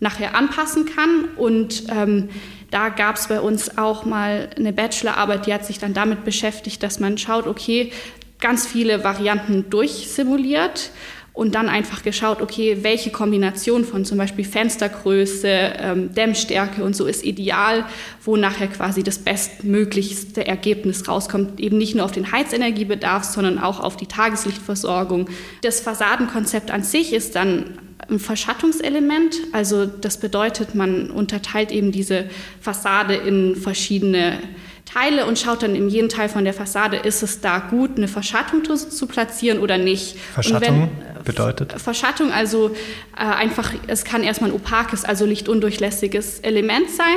nachher 0.00 0.34
anpassen 0.34 0.86
kann. 0.86 1.26
Und 1.36 1.84
ähm, 1.90 2.28
da 2.70 2.88
gab 2.88 3.16
es 3.16 3.28
bei 3.28 3.40
uns 3.40 3.78
auch 3.78 4.04
mal 4.04 4.50
eine 4.56 4.72
Bachelorarbeit, 4.72 5.46
die 5.46 5.54
hat 5.54 5.64
sich 5.64 5.78
dann 5.78 5.94
damit 5.94 6.24
beschäftigt, 6.24 6.82
dass 6.82 7.00
man 7.00 7.16
schaut, 7.18 7.46
okay, 7.46 7.92
ganz 8.40 8.66
viele 8.66 9.02
Varianten 9.02 9.70
durchsimuliert 9.70 10.90
und 11.36 11.54
dann 11.54 11.68
einfach 11.68 12.02
geschaut, 12.02 12.40
okay, 12.40 12.78
welche 12.80 13.10
Kombination 13.10 13.84
von 13.84 14.06
zum 14.06 14.16
Beispiel 14.16 14.44
Fenstergröße, 14.44 15.48
ähm, 15.48 16.14
Dämmstärke 16.14 16.82
und 16.82 16.96
so 16.96 17.04
ist 17.04 17.22
ideal, 17.22 17.84
wo 18.24 18.38
nachher 18.38 18.68
quasi 18.68 19.02
das 19.02 19.18
bestmöglichste 19.18 20.46
Ergebnis 20.46 21.06
rauskommt. 21.06 21.60
Eben 21.60 21.76
nicht 21.76 21.94
nur 21.94 22.06
auf 22.06 22.12
den 22.12 22.32
Heizenergiebedarf, 22.32 23.24
sondern 23.24 23.58
auch 23.58 23.80
auf 23.80 23.98
die 23.98 24.06
Tageslichtversorgung. 24.06 25.28
Das 25.60 25.80
Fassadenkonzept 25.80 26.70
an 26.70 26.82
sich 26.82 27.12
ist 27.12 27.34
dann 27.36 27.78
ein 28.08 28.18
Verschattungselement. 28.18 29.36
Also 29.52 29.84
das 29.84 30.16
bedeutet, 30.16 30.74
man 30.74 31.10
unterteilt 31.10 31.70
eben 31.70 31.92
diese 31.92 32.30
Fassade 32.62 33.14
in 33.14 33.56
verschiedene 33.56 34.38
Teile 34.86 35.26
und 35.26 35.38
schaut 35.38 35.62
dann 35.62 35.74
in 35.74 35.88
jeden 35.88 36.08
Teil 36.08 36.28
von 36.28 36.44
der 36.44 36.54
Fassade, 36.54 36.96
ist 36.96 37.22
es 37.22 37.40
da 37.40 37.58
gut, 37.58 37.96
eine 37.96 38.08
Verschattung 38.08 38.64
zu, 38.64 38.76
zu 38.76 39.06
platzieren 39.06 39.58
oder 39.58 39.76
nicht. 39.76 40.16
Verschattung 40.32 40.88
bedeutet? 41.26 41.72
Verschattung, 41.72 42.32
also 42.32 42.70
äh, 43.14 43.24
einfach, 43.24 43.74
es 43.86 44.04
kann 44.04 44.22
erstmal 44.22 44.50
ein 44.50 44.56
opakes, 44.56 45.04
also 45.04 45.26
lichtundurchlässiges 45.26 46.40
Element 46.40 46.88
sein. 46.90 47.16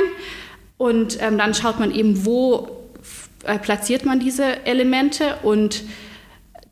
Und 0.76 1.18
ähm, 1.22 1.38
dann 1.38 1.54
schaut 1.54 1.80
man 1.80 1.94
eben, 1.94 2.26
wo 2.26 2.68
äh, 3.44 3.58
platziert 3.58 4.04
man 4.04 4.20
diese 4.20 4.66
Elemente 4.66 5.36
und 5.42 5.82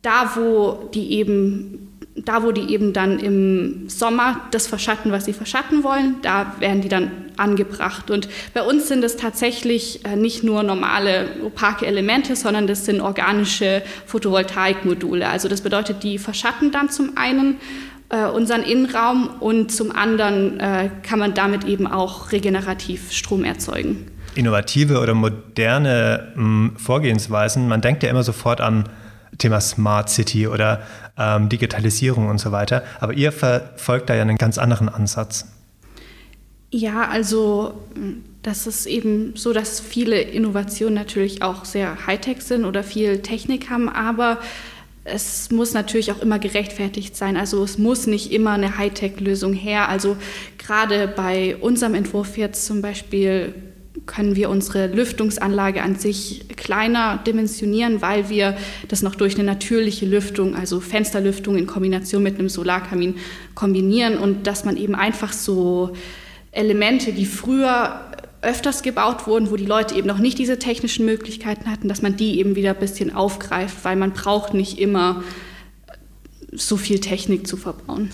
da, 0.02 0.32
wo 0.34 0.90
die 0.92 1.12
eben 1.12 1.87
da, 2.28 2.42
wo 2.42 2.52
die 2.52 2.72
eben 2.72 2.92
dann 2.92 3.18
im 3.18 3.88
Sommer 3.88 4.40
das 4.50 4.66
verschatten, 4.66 5.12
was 5.12 5.24
sie 5.24 5.32
verschatten 5.32 5.82
wollen, 5.82 6.16
da 6.20 6.54
werden 6.58 6.82
die 6.82 6.88
dann 6.88 7.10
angebracht. 7.38 8.10
Und 8.10 8.28
bei 8.52 8.62
uns 8.62 8.88
sind 8.88 9.02
es 9.02 9.16
tatsächlich 9.16 10.04
äh, 10.04 10.14
nicht 10.14 10.44
nur 10.44 10.62
normale 10.62 11.28
opake 11.44 11.86
Elemente, 11.86 12.36
sondern 12.36 12.66
das 12.66 12.84
sind 12.84 13.00
organische 13.00 13.82
Photovoltaikmodule. 14.06 15.26
Also 15.26 15.48
das 15.48 15.62
bedeutet, 15.62 16.02
die 16.02 16.18
verschatten 16.18 16.70
dann 16.70 16.90
zum 16.90 17.16
einen 17.16 17.56
äh, 18.10 18.26
unseren 18.26 18.62
Innenraum 18.62 19.30
und 19.40 19.72
zum 19.72 19.94
anderen 19.94 20.60
äh, 20.60 20.90
kann 21.02 21.18
man 21.18 21.32
damit 21.32 21.64
eben 21.64 21.86
auch 21.86 22.32
regenerativ 22.32 23.10
Strom 23.10 23.44
erzeugen. 23.44 24.06
Innovative 24.34 25.00
oder 25.00 25.14
moderne 25.14 26.32
mh, 26.34 26.42
hm, 26.42 26.76
Vorgehensweisen, 26.76 27.68
man 27.68 27.80
denkt 27.80 28.02
ja 28.02 28.10
immer 28.10 28.22
sofort 28.22 28.60
an 28.60 28.84
Thema 29.38 29.60
Smart 29.60 30.10
City 30.10 30.46
oder 30.48 30.82
ähm, 31.16 31.48
Digitalisierung 31.48 32.28
und 32.28 32.38
so 32.38 32.52
weiter. 32.52 32.82
Aber 33.00 33.14
ihr 33.14 33.32
verfolgt 33.32 34.10
da 34.10 34.14
ja 34.14 34.22
einen 34.22 34.36
ganz 34.36 34.58
anderen 34.58 34.88
Ansatz. 34.88 35.46
Ja, 36.70 37.08
also 37.08 37.74
das 38.42 38.66
ist 38.66 38.86
eben 38.86 39.34
so, 39.36 39.52
dass 39.52 39.80
viele 39.80 40.20
Innovationen 40.20 40.94
natürlich 40.94 41.42
auch 41.42 41.64
sehr 41.64 42.06
Hightech 42.06 42.42
sind 42.42 42.64
oder 42.64 42.82
viel 42.82 43.20
Technik 43.22 43.70
haben, 43.70 43.88
aber 43.88 44.38
es 45.04 45.50
muss 45.50 45.72
natürlich 45.72 46.12
auch 46.12 46.20
immer 46.20 46.38
gerechtfertigt 46.38 47.16
sein. 47.16 47.36
Also 47.36 47.62
es 47.64 47.78
muss 47.78 48.06
nicht 48.06 48.30
immer 48.30 48.52
eine 48.52 48.76
Hightech-Lösung 48.76 49.54
her. 49.54 49.88
Also 49.88 50.18
gerade 50.58 51.08
bei 51.08 51.56
unserem 51.56 51.94
Entwurf 51.94 52.36
jetzt 52.36 52.66
zum 52.66 52.82
Beispiel 52.82 53.54
können 54.08 54.34
wir 54.34 54.50
unsere 54.50 54.88
Lüftungsanlage 54.88 55.82
an 55.82 55.94
sich 55.94 56.48
kleiner 56.56 57.20
dimensionieren, 57.24 58.02
weil 58.02 58.28
wir 58.28 58.56
das 58.88 59.02
noch 59.02 59.14
durch 59.14 59.36
eine 59.36 59.44
natürliche 59.44 60.06
Lüftung, 60.06 60.56
also 60.56 60.80
Fensterlüftung 60.80 61.56
in 61.56 61.68
Kombination 61.68 62.24
mit 62.24 62.40
einem 62.40 62.48
Solarkamin 62.48 63.14
kombinieren 63.54 64.18
und 64.18 64.48
dass 64.48 64.64
man 64.64 64.76
eben 64.76 64.96
einfach 64.96 65.32
so 65.32 65.92
Elemente, 66.50 67.12
die 67.12 67.26
früher 67.26 68.00
öfters 68.40 68.82
gebaut 68.82 69.26
wurden, 69.26 69.50
wo 69.50 69.56
die 69.56 69.66
Leute 69.66 69.94
eben 69.94 70.06
noch 70.06 70.18
nicht 70.18 70.38
diese 70.38 70.58
technischen 70.58 71.04
Möglichkeiten 71.04 71.70
hatten, 71.70 71.88
dass 71.88 72.02
man 72.02 72.16
die 72.16 72.38
eben 72.38 72.56
wieder 72.56 72.70
ein 72.70 72.80
bisschen 72.80 73.14
aufgreift, 73.14 73.76
weil 73.84 73.96
man 73.96 74.12
braucht 74.12 74.54
nicht 74.54 74.78
immer 74.78 75.22
so 76.52 76.76
viel 76.76 77.00
Technik 77.00 77.46
zu 77.46 77.56
verbauen. 77.56 78.10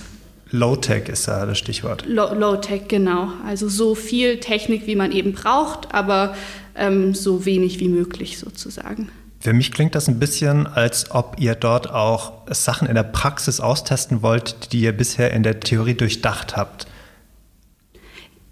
Low-Tech 0.55 1.09
ist 1.09 1.27
da 1.27 1.45
das 1.47 1.59
Stichwort. 1.59 2.05
Low-Tech, 2.07 2.83
genau. 2.89 3.29
Also 3.45 3.69
so 3.69 3.95
viel 3.95 4.39
Technik, 4.39 4.87
wie 4.87 4.95
man 4.95 5.11
eben 5.11 5.33
braucht, 5.33 5.93
aber 5.93 6.37
ähm, 6.77 7.15
so 7.15 7.45
wenig 7.45 7.81
wie 7.81 7.89
möglich 7.89 8.39
sozusagen. 8.39 9.11
Für 9.41 9.53
mich 9.53 9.73
klingt 9.73 9.95
das 9.95 10.09
ein 10.09 10.19
bisschen, 10.19 10.67
als 10.67 11.11
ob 11.11 11.37
ihr 11.39 11.55
dort 11.55 11.91
auch 11.91 12.33
Sachen 12.51 12.89
in 12.89 12.95
der 12.95 13.03
Praxis 13.03 13.61
austesten 13.61 14.23
wollt, 14.23 14.73
die 14.73 14.81
ihr 14.81 14.93
bisher 14.93 15.33
in 15.33 15.43
der 15.43 15.61
Theorie 15.61 15.95
durchdacht 15.95 16.57
habt. 16.57 16.87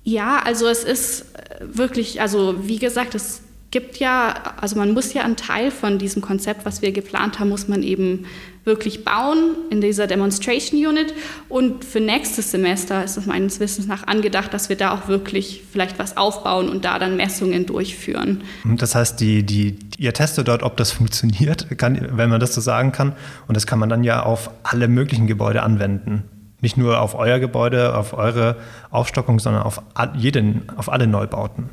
Ja, 0.03 0.43
also 0.45 0.67
es 0.67 0.83
ist 0.83 1.27
wirklich, 1.61 2.21
also 2.21 2.57
wie 2.67 2.79
gesagt, 2.79 3.15
es 3.15 3.43
gibt 3.73 3.97
ja, 3.97 4.35
also 4.61 4.77
man 4.77 4.93
muss 4.93 5.13
ja 5.15 5.25
einen 5.25 5.37
Teil 5.37 5.71
von 5.73 5.99
diesem 5.99 6.23
Konzept, 6.23 6.65
was 6.65 6.83
wir 6.83 6.93
geplant 6.93 7.41
haben, 7.41 7.49
muss 7.49 7.67
man 7.67 7.83
eben 7.83 8.27
wirklich 8.65 9.05
bauen 9.05 9.57
in 9.71 9.81
dieser 9.81 10.07
Demonstration 10.07 10.79
Unit. 10.87 11.15
Und 11.49 11.85
für 11.85 11.99
nächstes 11.99 12.51
Semester 12.53 13.03
ist 13.03 13.17
es 13.17 13.27
meines 13.27 13.59
Wissens 13.59 13.89
nach 13.89 14.07
angedacht, 14.07 14.55
dass 14.55 14.69
wir 14.69 14.77
da 14.77 14.95
auch 14.95 15.09
wirklich 15.09 15.65
vielleicht 15.73 15.99
was 15.99 16.17
aufbauen 16.17 16.69
und 16.69 16.85
da 16.85 16.99
dann 16.99 17.17
Messungen 17.17 17.67
durchführen. 17.67 18.43
Das 18.65 18.95
heißt, 18.95 19.19
die, 19.19 19.43
die, 19.43 19.79
ihr 19.97 20.13
testet 20.13 20.49
dort, 20.49 20.63
ob 20.63 20.77
das 20.77 20.93
funktioniert, 20.93 21.67
kann, 21.79 22.09
wenn 22.13 22.29
man 22.31 22.41
das 22.41 22.55
so 22.55 22.61
sagen 22.61 22.93
kann. 22.93 23.15
Und 23.49 23.57
das 23.57 23.67
kann 23.67 23.79
man 23.79 23.89
dann 23.89 24.05
ja 24.05 24.23
auf 24.23 24.51
alle 24.63 24.87
möglichen 24.87 25.27
Gebäude 25.27 25.63
anwenden. 25.63 26.25
Nicht 26.61 26.77
nur 26.77 27.01
auf 27.01 27.17
euer 27.17 27.41
Gebäude, 27.41 27.97
auf 27.97 28.13
eure 28.13 28.57
Aufstockung, 28.91 29.41
sondern 29.41 29.63
auf, 29.63 29.83
jeden, 30.15 30.69
auf 30.77 30.93
alle 30.93 31.09
Neubauten. 31.09 31.71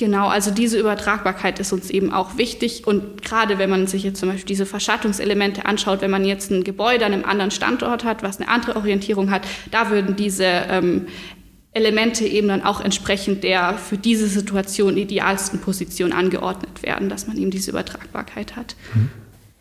Genau, 0.00 0.28
also 0.28 0.50
diese 0.50 0.78
Übertragbarkeit 0.78 1.58
ist 1.58 1.74
uns 1.74 1.90
eben 1.90 2.10
auch 2.10 2.38
wichtig. 2.38 2.86
Und 2.86 3.20
gerade 3.20 3.58
wenn 3.58 3.68
man 3.68 3.86
sich 3.86 4.02
jetzt 4.02 4.18
zum 4.18 4.30
Beispiel 4.30 4.46
diese 4.46 4.64
Verschattungselemente 4.64 5.66
anschaut, 5.66 6.00
wenn 6.00 6.10
man 6.10 6.24
jetzt 6.24 6.50
ein 6.50 6.64
Gebäude 6.64 7.04
an 7.04 7.12
einem 7.12 7.26
anderen 7.26 7.50
Standort 7.50 8.02
hat, 8.02 8.22
was 8.22 8.40
eine 8.40 8.48
andere 8.48 8.76
Orientierung 8.76 9.30
hat, 9.30 9.42
da 9.70 9.90
würden 9.90 10.16
diese 10.16 10.46
ähm, 10.46 11.08
Elemente 11.74 12.24
eben 12.24 12.48
dann 12.48 12.62
auch 12.62 12.80
entsprechend 12.80 13.44
der 13.44 13.76
für 13.76 13.98
diese 13.98 14.26
Situation 14.26 14.96
idealsten 14.96 15.60
Position 15.60 16.14
angeordnet 16.14 16.82
werden, 16.82 17.10
dass 17.10 17.26
man 17.26 17.36
eben 17.36 17.50
diese 17.50 17.70
Übertragbarkeit 17.70 18.56
hat. 18.56 18.76
Mhm. 18.94 19.10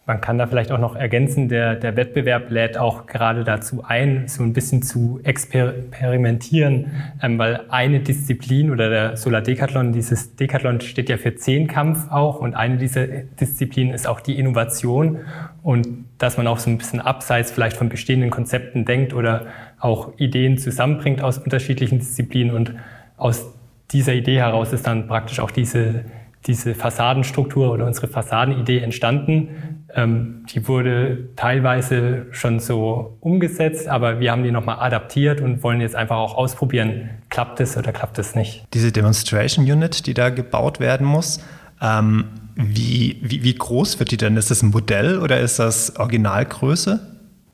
Man 0.09 0.21
kann 0.21 0.39
da 0.39 0.47
vielleicht 0.47 0.71
auch 0.71 0.79
noch 0.79 0.95
ergänzen, 0.95 1.49
der, 1.49 1.75
der 1.75 1.95
Wettbewerb 1.95 2.49
lädt 2.49 2.79
auch 2.79 3.05
gerade 3.05 3.43
dazu 3.43 3.83
ein, 3.87 4.27
so 4.27 4.41
ein 4.41 4.53
bisschen 4.53 4.81
zu 4.81 5.19
experimentieren, 5.23 6.87
ähm, 7.21 7.37
weil 7.37 7.65
eine 7.69 7.99
Disziplin 7.99 8.71
oder 8.71 8.89
der 8.89 9.17
Solar 9.17 9.41
Decathlon, 9.41 9.93
dieses 9.93 10.35
Decathlon 10.35 10.81
steht 10.81 11.09
ja 11.09 11.17
für 11.17 11.35
Zehnkampf 11.35 12.09
auch 12.09 12.39
und 12.39 12.55
eine 12.55 12.77
dieser 12.77 13.05
Disziplinen 13.05 13.93
ist 13.93 14.07
auch 14.07 14.19
die 14.19 14.39
Innovation 14.39 15.19
und 15.61 15.87
dass 16.17 16.37
man 16.37 16.47
auch 16.47 16.57
so 16.57 16.71
ein 16.71 16.79
bisschen 16.79 17.01
abseits 17.01 17.51
vielleicht 17.51 17.77
von 17.77 17.89
bestehenden 17.89 18.31
Konzepten 18.31 18.85
denkt 18.85 19.13
oder 19.13 19.45
auch 19.79 20.17
Ideen 20.17 20.57
zusammenbringt 20.57 21.21
aus 21.21 21.37
unterschiedlichen 21.37 21.99
Disziplinen 21.99 22.55
und 22.55 22.73
aus 23.15 23.53
dieser 23.91 24.15
Idee 24.15 24.39
heraus 24.39 24.73
ist 24.73 24.87
dann 24.87 25.05
praktisch 25.05 25.39
auch 25.39 25.51
diese 25.51 26.05
diese 26.47 26.73
Fassadenstruktur 26.73 27.71
oder 27.71 27.85
unsere 27.85 28.07
Fassadenidee 28.07 28.79
entstanden. 28.79 29.78
Ähm, 29.95 30.45
die 30.53 30.67
wurde 30.67 31.29
teilweise 31.35 32.27
schon 32.31 32.59
so 32.59 33.17
umgesetzt, 33.21 33.87
aber 33.87 34.19
wir 34.19 34.31
haben 34.31 34.43
die 34.43 34.51
nochmal 34.51 34.77
adaptiert 34.79 35.41
und 35.41 35.63
wollen 35.63 35.81
jetzt 35.81 35.95
einfach 35.95 36.17
auch 36.17 36.35
ausprobieren, 36.35 37.09
klappt 37.29 37.59
es 37.59 37.75
oder 37.75 37.91
klappt 37.91 38.19
es 38.19 38.35
nicht. 38.35 38.65
Diese 38.73 38.91
Demonstration 38.91 39.65
Unit, 39.65 40.05
die 40.05 40.13
da 40.13 40.29
gebaut 40.29 40.79
werden 40.79 41.07
muss, 41.07 41.43
ähm, 41.81 42.25
wie, 42.55 43.17
wie, 43.21 43.43
wie 43.43 43.55
groß 43.55 43.99
wird 43.99 44.11
die 44.11 44.17
denn? 44.17 44.37
Ist 44.37 44.51
das 44.51 44.61
ein 44.61 44.69
Modell 44.69 45.19
oder 45.19 45.39
ist 45.39 45.59
das 45.59 45.95
Originalgröße? 45.95 46.99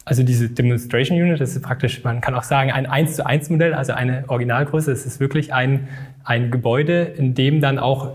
Also 0.03 0.23
diese 0.23 0.49
Demonstration 0.49 1.19
Unit, 1.19 1.39
das 1.39 1.55
ist 1.55 1.61
praktisch, 1.63 2.03
man 2.03 2.21
kann 2.21 2.35
auch 2.35 2.43
sagen, 2.43 2.71
ein 2.71 2.85
1 2.85 3.15
zu 3.15 3.25
1 3.25 3.49
Modell, 3.49 3.73
also 3.73 3.93
eine 3.93 4.23
Originalgröße. 4.27 4.91
Es 4.91 5.05
ist 5.05 5.19
wirklich 5.19 5.53
ein, 5.53 5.87
ein 6.23 6.51
Gebäude, 6.51 7.03
in 7.03 7.33
dem 7.33 7.61
dann 7.61 7.79
auch 7.79 8.11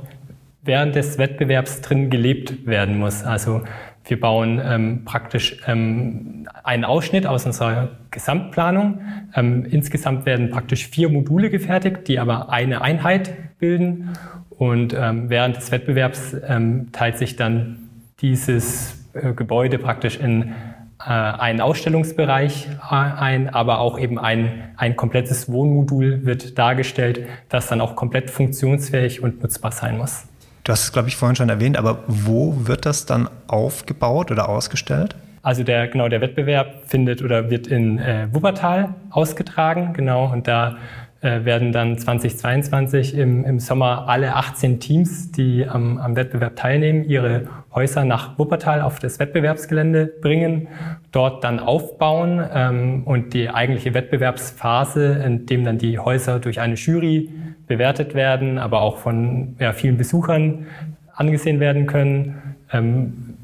während 0.63 0.95
des 0.95 1.19
Wettbewerbs 1.19 1.81
drin 1.81 2.11
gelebt 2.11 2.67
werden 2.67 2.99
muss. 2.99 3.25
Also 3.25 3.63
wir 4.05 4.19
bauen 4.19 4.61
ähm, 4.65 5.05
praktisch 5.05 5.59
ähm, 5.67 6.49
einen 6.65 6.85
Ausschnitt 6.85 7.27
aus 7.27 7.47
unserer 7.47 7.91
Gesamtplanung. 8.11 9.01
Ähm, 9.35 9.65
insgesamt 9.65 10.27
werden 10.27 10.51
praktisch 10.51 10.89
vier 10.89 11.09
Module 11.09 11.51
gefertigt, 11.51 12.09
die 12.09 12.19
aber 12.19 12.51
eine 12.51 12.83
Einheit 12.83 13.59
bilden. 13.59 14.11
Und 14.51 14.95
ähm, 14.95 15.31
während 15.31 15.57
des 15.57 15.71
Wettbewerbs 15.71 16.37
ähm, 16.47 16.93
teilt 16.93 17.19
sich 17.19 17.37
dann 17.37 17.91
dieses 18.21 19.09
äh, 19.15 19.33
Gebäude 19.33 19.79
praktisch 19.79 20.19
in 20.19 20.55
äh, 20.99 21.05
einen 21.09 21.61
Ausstellungsbereich 21.61 22.69
ein, 22.91 23.49
aber 23.49 23.81
auch 23.81 23.99
eben 23.99 24.19
ein, 24.19 24.71
ein 24.77 24.97
komplettes 24.97 25.51
Wohnmodul 25.51 26.27
wird 26.27 26.59
dargestellt, 26.59 27.27
das 27.49 27.69
dann 27.69 27.81
auch 27.81 27.97
komplett 27.97 28.31
funktionsfähig 28.31 29.23
und 29.23 29.43
nutzbar 29.43 29.73
sein 29.73 29.97
muss. 29.97 30.27
Du 30.65 30.73
hast 30.73 30.85
es, 30.85 30.93
glaube 30.93 31.09
ich, 31.09 31.17
vorhin 31.17 31.37
schon 31.37 31.49
erwähnt, 31.49 31.77
aber 31.77 32.05
wo 32.07 32.67
wird 32.67 32.87
das 32.87 33.07
dann 33.07 33.29
aufgebaut 33.47 34.31
oder 34.31 34.49
ausgestellt? 34.49 35.17
Also 35.43 35.65
der, 35.65 35.89
genau, 35.89 36.09
der 36.09 36.21
Wettbewerb 36.21 36.83
findet 36.87 37.23
oder 37.23 37.51
wird 37.51 37.67
in 37.67 37.99
äh, 37.99 38.29
Wuppertal 38.31 38.95
ausgetragen, 39.11 39.95
genau, 39.95 40.31
und 40.31 40.47
da 40.47 40.77
äh, 41.23 41.45
werden 41.45 41.73
dann 41.73 41.99
2022 41.99 43.15
im, 43.15 43.45
im 43.45 43.59
Sommer 43.59 44.09
alle 44.09 44.37
18 44.37 44.81
Teams, 44.81 45.31
die 45.31 45.67
am, 45.67 45.99
am 45.99 46.17
Wettbewerb 46.17 46.57
teilnehmen, 46.57 47.05
ihre 47.05 47.45
Häuser 47.75 48.05
nach 48.05 48.39
Wuppertal 48.39 48.83
auf 48.83 48.99
das 48.99 49.19
Wettbewerbsgelände 49.19 50.07
bringen, 50.07 50.69
dort 51.13 51.45
dann 51.45 51.61
aufbauen 51.61 52.43
ähm, 52.53 53.03
und 53.05 53.33
die 53.33 53.51
eigentliche 53.51 53.93
Wettbewerbsphase, 53.93 55.23
in 55.25 55.47
dem 55.47 55.65
dann 55.65 55.77
die 55.77 55.99
Häuser 55.99 56.39
durch 56.39 56.59
eine 56.59 56.75
Jury 56.75 57.31
bewertet 57.71 58.15
werden, 58.15 58.59
aber 58.59 58.83
auch 58.83 58.99
von 58.99 59.55
ja, 59.61 59.73
vielen 59.73 59.97
Besuchern 59.97 60.67
angesehen 61.15 61.61
werden 61.61 61.87
können. 61.87 62.57
Ähm, 62.73 63.37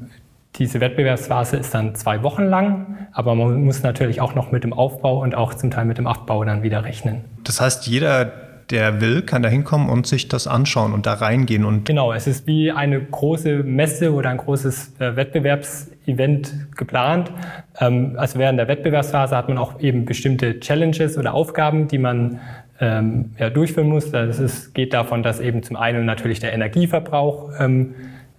diese 0.55 0.81
Wettbewerbsphase 0.81 1.55
ist 1.55 1.73
dann 1.73 1.95
zwei 1.95 2.23
Wochen 2.23 2.43
lang, 2.43 3.07
aber 3.13 3.35
man 3.35 3.63
muss 3.63 3.83
natürlich 3.83 4.19
auch 4.19 4.35
noch 4.35 4.51
mit 4.51 4.65
dem 4.65 4.73
Aufbau 4.73 5.21
und 5.21 5.33
auch 5.33 5.53
zum 5.53 5.71
Teil 5.71 5.85
mit 5.85 5.97
dem 5.97 6.07
Abbau 6.07 6.43
dann 6.43 6.61
wieder 6.61 6.83
rechnen. 6.83 7.21
Das 7.45 7.61
heißt, 7.61 7.87
jeder, 7.87 8.33
der 8.69 8.99
will, 8.99 9.21
kann 9.21 9.43
da 9.43 9.49
hinkommen 9.49 9.87
und 9.87 10.07
sich 10.07 10.27
das 10.27 10.45
anschauen 10.45 10.91
und 10.91 11.05
da 11.05 11.13
reingehen. 11.13 11.63
Und 11.63 11.85
genau, 11.85 12.11
es 12.11 12.27
ist 12.27 12.47
wie 12.47 12.71
eine 12.71 12.99
große 12.99 13.63
Messe 13.63 14.11
oder 14.13 14.29
ein 14.29 14.37
großes 14.37 14.99
äh, 14.99 15.15
Wettbewerbsevent 15.15 16.75
geplant. 16.75 17.31
Ähm, 17.79 18.15
also 18.17 18.39
während 18.39 18.59
der 18.59 18.67
Wettbewerbsphase 18.67 19.37
hat 19.37 19.47
man 19.47 19.57
auch 19.57 19.79
eben 19.79 20.03
bestimmte 20.03 20.59
Challenges 20.59 21.17
oder 21.17 21.33
Aufgaben, 21.33 21.87
die 21.87 21.97
man 21.97 22.41
ähm, 22.79 23.31
ja, 23.37 23.49
durchführen 23.49 23.89
muss. 23.89 24.11
Das 24.11 24.39
ist, 24.39 24.73
geht 24.73 24.93
davon, 24.93 25.23
dass 25.23 25.39
eben 25.39 25.63
zum 25.63 25.75
einen 25.75 26.05
natürlich 26.05 26.39
der 26.39 26.53
Energieverbrauch 26.53 27.51
ähm, 27.59 27.95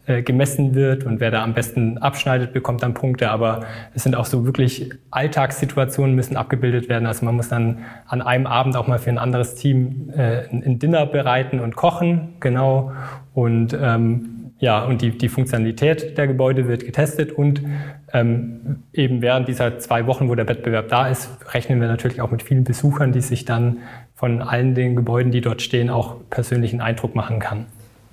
äh, 0.09 0.23
gemessen 0.23 0.75
wird 0.75 1.05
und 1.05 1.21
wer 1.21 1.31
da 1.31 1.45
am 1.45 1.53
besten 1.53 1.99
abschneidet, 1.99 2.55
bekommt 2.55 2.83
dann 2.83 2.95
Punkte. 2.95 3.31
Aber 3.31 3.67
es 3.95 4.05
sind 4.05 4.17
auch 4.17 4.25
so 4.25 4.47
wirklich 4.47 4.91
Alltagssituationen 5.11 6.15
müssen 6.15 6.37
abgebildet 6.37 6.89
werden. 6.89 7.07
Also 7.07 7.27
man 7.27 7.37
muss 7.37 7.51
dann 7.51 7.81
an 8.07 8.23
einem 8.23 8.47
Abend 8.47 8.75
auch 8.77 8.87
mal 8.87 8.99
für 8.99 9.11
ein 9.11 9.19
anderes 9.19 9.55
Team 9.55 10.11
äh, 10.17 10.49
ein 10.51 10.79
Dinner 10.79 11.05
bereiten 11.05 11.61
und 11.61 11.77
kochen, 11.77 12.37
genau. 12.41 12.93
Und 13.35 13.77
ähm, 13.79 14.53
ja, 14.61 14.83
und 14.83 15.03
die, 15.03 15.11
die 15.11 15.29
Funktionalität 15.29 16.19
der 16.19 16.27
Gebäude 16.27 16.67
wird 16.67 16.85
getestet 16.85 17.31
und 17.31 17.63
ähm, 18.13 18.85
eben 18.93 19.23
während 19.23 19.47
dieser 19.47 19.79
zwei 19.79 20.07
Wochen, 20.07 20.29
wo 20.29 20.35
der 20.35 20.49
Wettbewerb 20.49 20.89
da 20.89 21.07
ist, 21.07 21.29
rechnen 21.53 21.81
wir 21.81 21.87
natürlich 21.87 22.21
auch 22.21 22.31
mit 22.31 22.43
vielen 22.43 22.65
Besuchern, 22.65 23.13
die 23.13 23.21
sich 23.21 23.45
dann 23.45 23.79
von 24.19 24.43
allen 24.43 24.75
den 24.75 24.97
Gebäuden, 24.97 25.31
die 25.31 25.41
dort 25.41 25.63
stehen, 25.63 25.91
auch 25.91 26.17
persönlichen 26.29 26.81
Eindruck 26.81 27.15
machen 27.15 27.39
kann. 27.39 27.67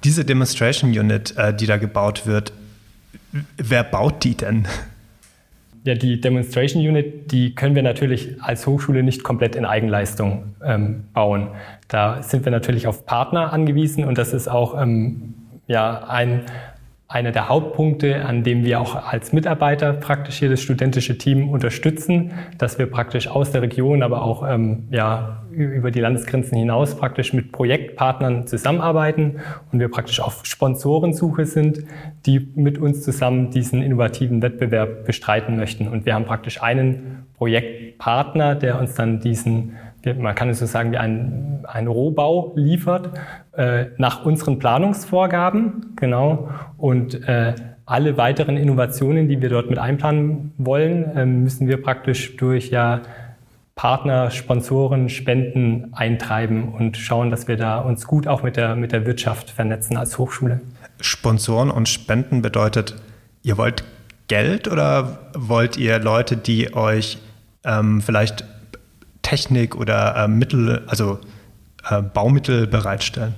Diese 0.03 0.23
Demonstration 0.23 0.91
Unit, 0.91 1.35
äh, 1.35 1.51
die 1.51 1.65
da 1.65 1.77
gebaut 1.77 2.27
wird, 2.27 2.53
wer 3.57 3.83
baut 3.83 4.23
die 4.23 4.35
denn? 4.35 4.67
ja, 5.83 5.95
die 5.95 6.21
Demonstration 6.21 6.81
Unit, 6.85 7.31
die 7.31 7.55
können 7.55 7.73
wir 7.73 7.81
natürlich 7.81 8.41
als 8.41 8.67
Hochschule 8.67 9.01
nicht 9.01 9.23
komplett 9.23 9.55
in 9.55 9.65
Eigenleistung 9.65 10.55
ähm, 10.63 11.05
bauen. 11.13 11.49
Da 11.87 12.21
sind 12.21 12.45
wir 12.45 12.51
natürlich 12.51 12.85
auf 12.85 13.07
Partner 13.07 13.51
angewiesen 13.51 14.03
und 14.03 14.19
das 14.19 14.31
ist 14.31 14.47
auch 14.47 14.79
ähm, 14.79 15.33
ja, 15.65 16.03
ein, 16.07 16.41
einer 17.07 17.31
der 17.31 17.49
Hauptpunkte, 17.49 18.25
an 18.25 18.43
dem 18.43 18.65
wir 18.65 18.81
auch 18.81 18.95
als 18.95 19.31
Mitarbeiter 19.31 19.93
praktisch 19.93 20.39
hier 20.39 20.49
das 20.49 20.61
studentische 20.61 21.17
Team 21.17 21.49
unterstützen, 21.49 22.31
dass 22.57 22.79
wir 22.79 22.87
praktisch 22.87 23.27
aus 23.27 23.51
der 23.51 23.61
Region, 23.61 24.01
aber 24.01 24.23
auch 24.23 24.47
ähm, 24.49 24.87
ja, 24.89 25.43
über 25.51 25.91
die 25.91 25.99
Landesgrenzen 25.99 26.57
hinaus 26.57 26.97
praktisch 26.97 27.31
mit 27.31 27.51
Projektpartnern 27.51 28.47
zusammenarbeiten 28.47 29.39
und 29.71 29.79
wir 29.79 29.89
praktisch 29.89 30.19
auf 30.19 30.45
Sponsorensuche 30.45 31.45
sind, 31.45 31.83
die 32.25 32.51
mit 32.55 32.79
uns 32.79 33.03
zusammen 33.03 33.51
diesen 33.51 33.83
innovativen 33.83 34.41
Wettbewerb 34.41 35.05
bestreiten 35.05 35.55
möchten. 35.57 35.87
Und 35.87 36.07
wir 36.07 36.15
haben 36.15 36.25
praktisch 36.25 36.61
einen 36.61 37.27
Projektpartner, 37.37 38.55
der 38.55 38.79
uns 38.79 38.95
dann 38.95 39.19
diesen 39.19 39.77
man 40.13 40.35
kann 40.35 40.49
es 40.49 40.59
so 40.59 40.65
sagen, 40.65 40.91
wie 40.91 40.97
ein, 40.97 41.63
ein 41.67 41.87
Rohbau 41.87 42.53
liefert, 42.55 43.09
äh, 43.53 43.85
nach 43.97 44.25
unseren 44.25 44.59
Planungsvorgaben, 44.59 45.93
genau. 45.95 46.49
Und 46.77 47.27
äh, 47.27 47.55
alle 47.85 48.17
weiteren 48.17 48.57
Innovationen, 48.57 49.27
die 49.27 49.41
wir 49.41 49.49
dort 49.49 49.69
mit 49.69 49.79
einplanen 49.79 50.53
wollen, 50.57 51.15
äh, 51.15 51.25
müssen 51.25 51.67
wir 51.67 51.81
praktisch 51.81 52.35
durch 52.37 52.69
ja 52.69 53.01
Partner, 53.75 54.31
Sponsoren, 54.31 55.09
Spenden 55.09 55.93
eintreiben 55.93 56.69
und 56.69 56.97
schauen, 56.97 57.29
dass 57.29 57.47
wir 57.47 57.57
da 57.57 57.79
uns 57.79 58.07
gut 58.07 58.27
auch 58.27 58.41
mit 58.41 58.55
der, 58.55 58.75
mit 58.75 58.91
der 58.93 59.05
Wirtschaft 59.05 59.49
vernetzen 59.49 59.97
als 59.97 60.17
Hochschule. 60.17 60.61
Sponsoren 61.01 61.69
und 61.69 61.89
Spenden 61.89 62.41
bedeutet, 62.41 62.95
ihr 63.43 63.57
wollt 63.57 63.83
Geld 64.27 64.67
oder 64.69 65.19
wollt 65.35 65.77
ihr 65.77 65.99
Leute, 65.99 66.37
die 66.37 66.73
euch 66.73 67.17
ähm, 67.65 68.01
vielleicht 68.01 68.45
Technik 69.25 69.75
oder 69.75 70.15
äh, 70.15 70.27
Mittel, 70.27 70.83
also 70.85 71.17
äh, 71.89 71.99
Baumittel 72.03 72.67
bereitstellen? 72.67 73.33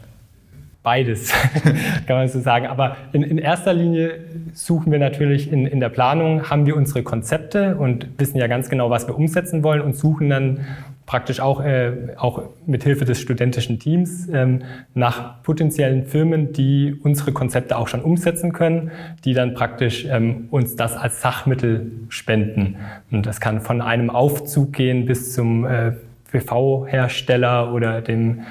Beides, 0.84 1.32
kann 2.08 2.18
man 2.18 2.28
so 2.28 2.42
sagen. 2.42 2.68
Aber 2.68 2.98
in, 3.14 3.24
in, 3.24 3.38
erster 3.38 3.74
Linie 3.74 4.20
suchen 4.54 4.92
wir 4.92 5.00
natürlich 5.00 5.50
in, 5.50 5.66
in 5.66 5.80
der 5.80 5.88
Planung, 5.88 6.50
haben 6.50 6.66
wir 6.66 6.76
unsere 6.76 7.04
Konzepte 7.04 7.78
und 7.78 8.08
wissen 8.18 8.38
ja 8.38 8.48
ganz 8.48 8.70
genau, 8.70 8.90
was 8.90 9.08
wir 9.08 9.16
umsetzen 9.16 9.64
wollen 9.64 9.80
und 9.80 9.96
suchen 9.96 10.30
dann 10.30 10.66
praktisch 11.08 11.40
auch, 11.40 11.64
äh, 11.64 12.14
auch 12.18 12.44
mit 12.68 12.84
Hilfe 12.84 13.06
des 13.06 13.20
studentischen 13.20 13.80
Teams 13.80 14.28
ähm, 14.32 14.62
nach 14.94 15.42
potenziellen 15.42 16.06
Firmen, 16.06 16.52
die 16.52 16.94
unsere 17.02 17.32
Konzepte 17.32 17.78
auch 17.78 17.88
schon 17.88 18.02
umsetzen 18.02 18.52
können, 18.52 18.92
die 19.24 19.34
dann 19.34 19.54
praktisch 19.56 20.06
ähm, 20.06 20.50
uns 20.52 20.76
das 20.76 20.96
als 20.98 21.22
Sachmittel 21.22 21.92
spenden. 22.10 22.76
Und 23.10 23.26
das 23.26 23.40
kann 23.40 23.62
von 23.62 23.82
einem 23.82 24.10
Aufzug 24.10 24.74
gehen 24.74 25.06
bis 25.06 25.34
zum 25.34 25.66
äh, 25.66 25.94
PV-Hersteller 26.30 27.74
oder 27.74 28.02
dem 28.02 28.42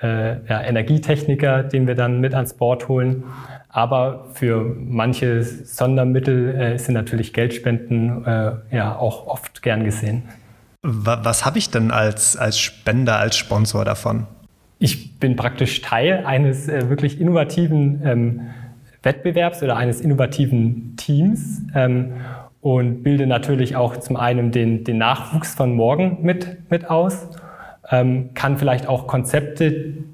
äh, 0.00 0.36
ja, 0.48 0.62
Energietechniker, 0.62 1.64
den 1.64 1.88
wir 1.88 1.96
dann 1.96 2.20
mit 2.20 2.32
ans 2.32 2.54
Board 2.54 2.86
holen. 2.88 3.24
Aber 3.68 4.26
für 4.34 4.76
manche 4.78 5.42
Sondermittel 5.42 6.54
äh, 6.54 6.78
sind 6.78 6.94
natürlich 6.94 7.32
Geldspenden 7.32 8.24
äh, 8.24 8.52
ja 8.70 8.94
auch 8.96 9.26
oft 9.26 9.62
gern 9.62 9.82
gesehen. 9.82 10.22
Was 10.86 11.46
habe 11.46 11.56
ich 11.56 11.70
denn 11.70 11.90
als, 11.90 12.36
als 12.36 12.58
Spender, 12.58 13.18
als 13.18 13.38
Sponsor 13.38 13.86
davon? 13.86 14.26
Ich 14.78 15.18
bin 15.18 15.34
praktisch 15.34 15.80
Teil 15.80 16.26
eines 16.26 16.68
äh, 16.68 16.90
wirklich 16.90 17.18
innovativen 17.18 18.02
ähm, 18.04 18.40
Wettbewerbs 19.02 19.62
oder 19.62 19.78
eines 19.78 20.02
innovativen 20.02 20.94
Teams 20.98 21.62
ähm, 21.74 22.12
und 22.60 23.02
bilde 23.02 23.26
natürlich 23.26 23.76
auch 23.76 23.96
zum 23.96 24.16
einen 24.16 24.50
den, 24.50 24.84
den 24.84 24.98
Nachwuchs 24.98 25.54
von 25.54 25.74
morgen 25.74 26.18
mit, 26.20 26.70
mit 26.70 26.90
aus, 26.90 27.28
ähm, 27.90 28.34
kann 28.34 28.58
vielleicht 28.58 28.86
auch 28.86 29.06
Konzepte, 29.06 29.70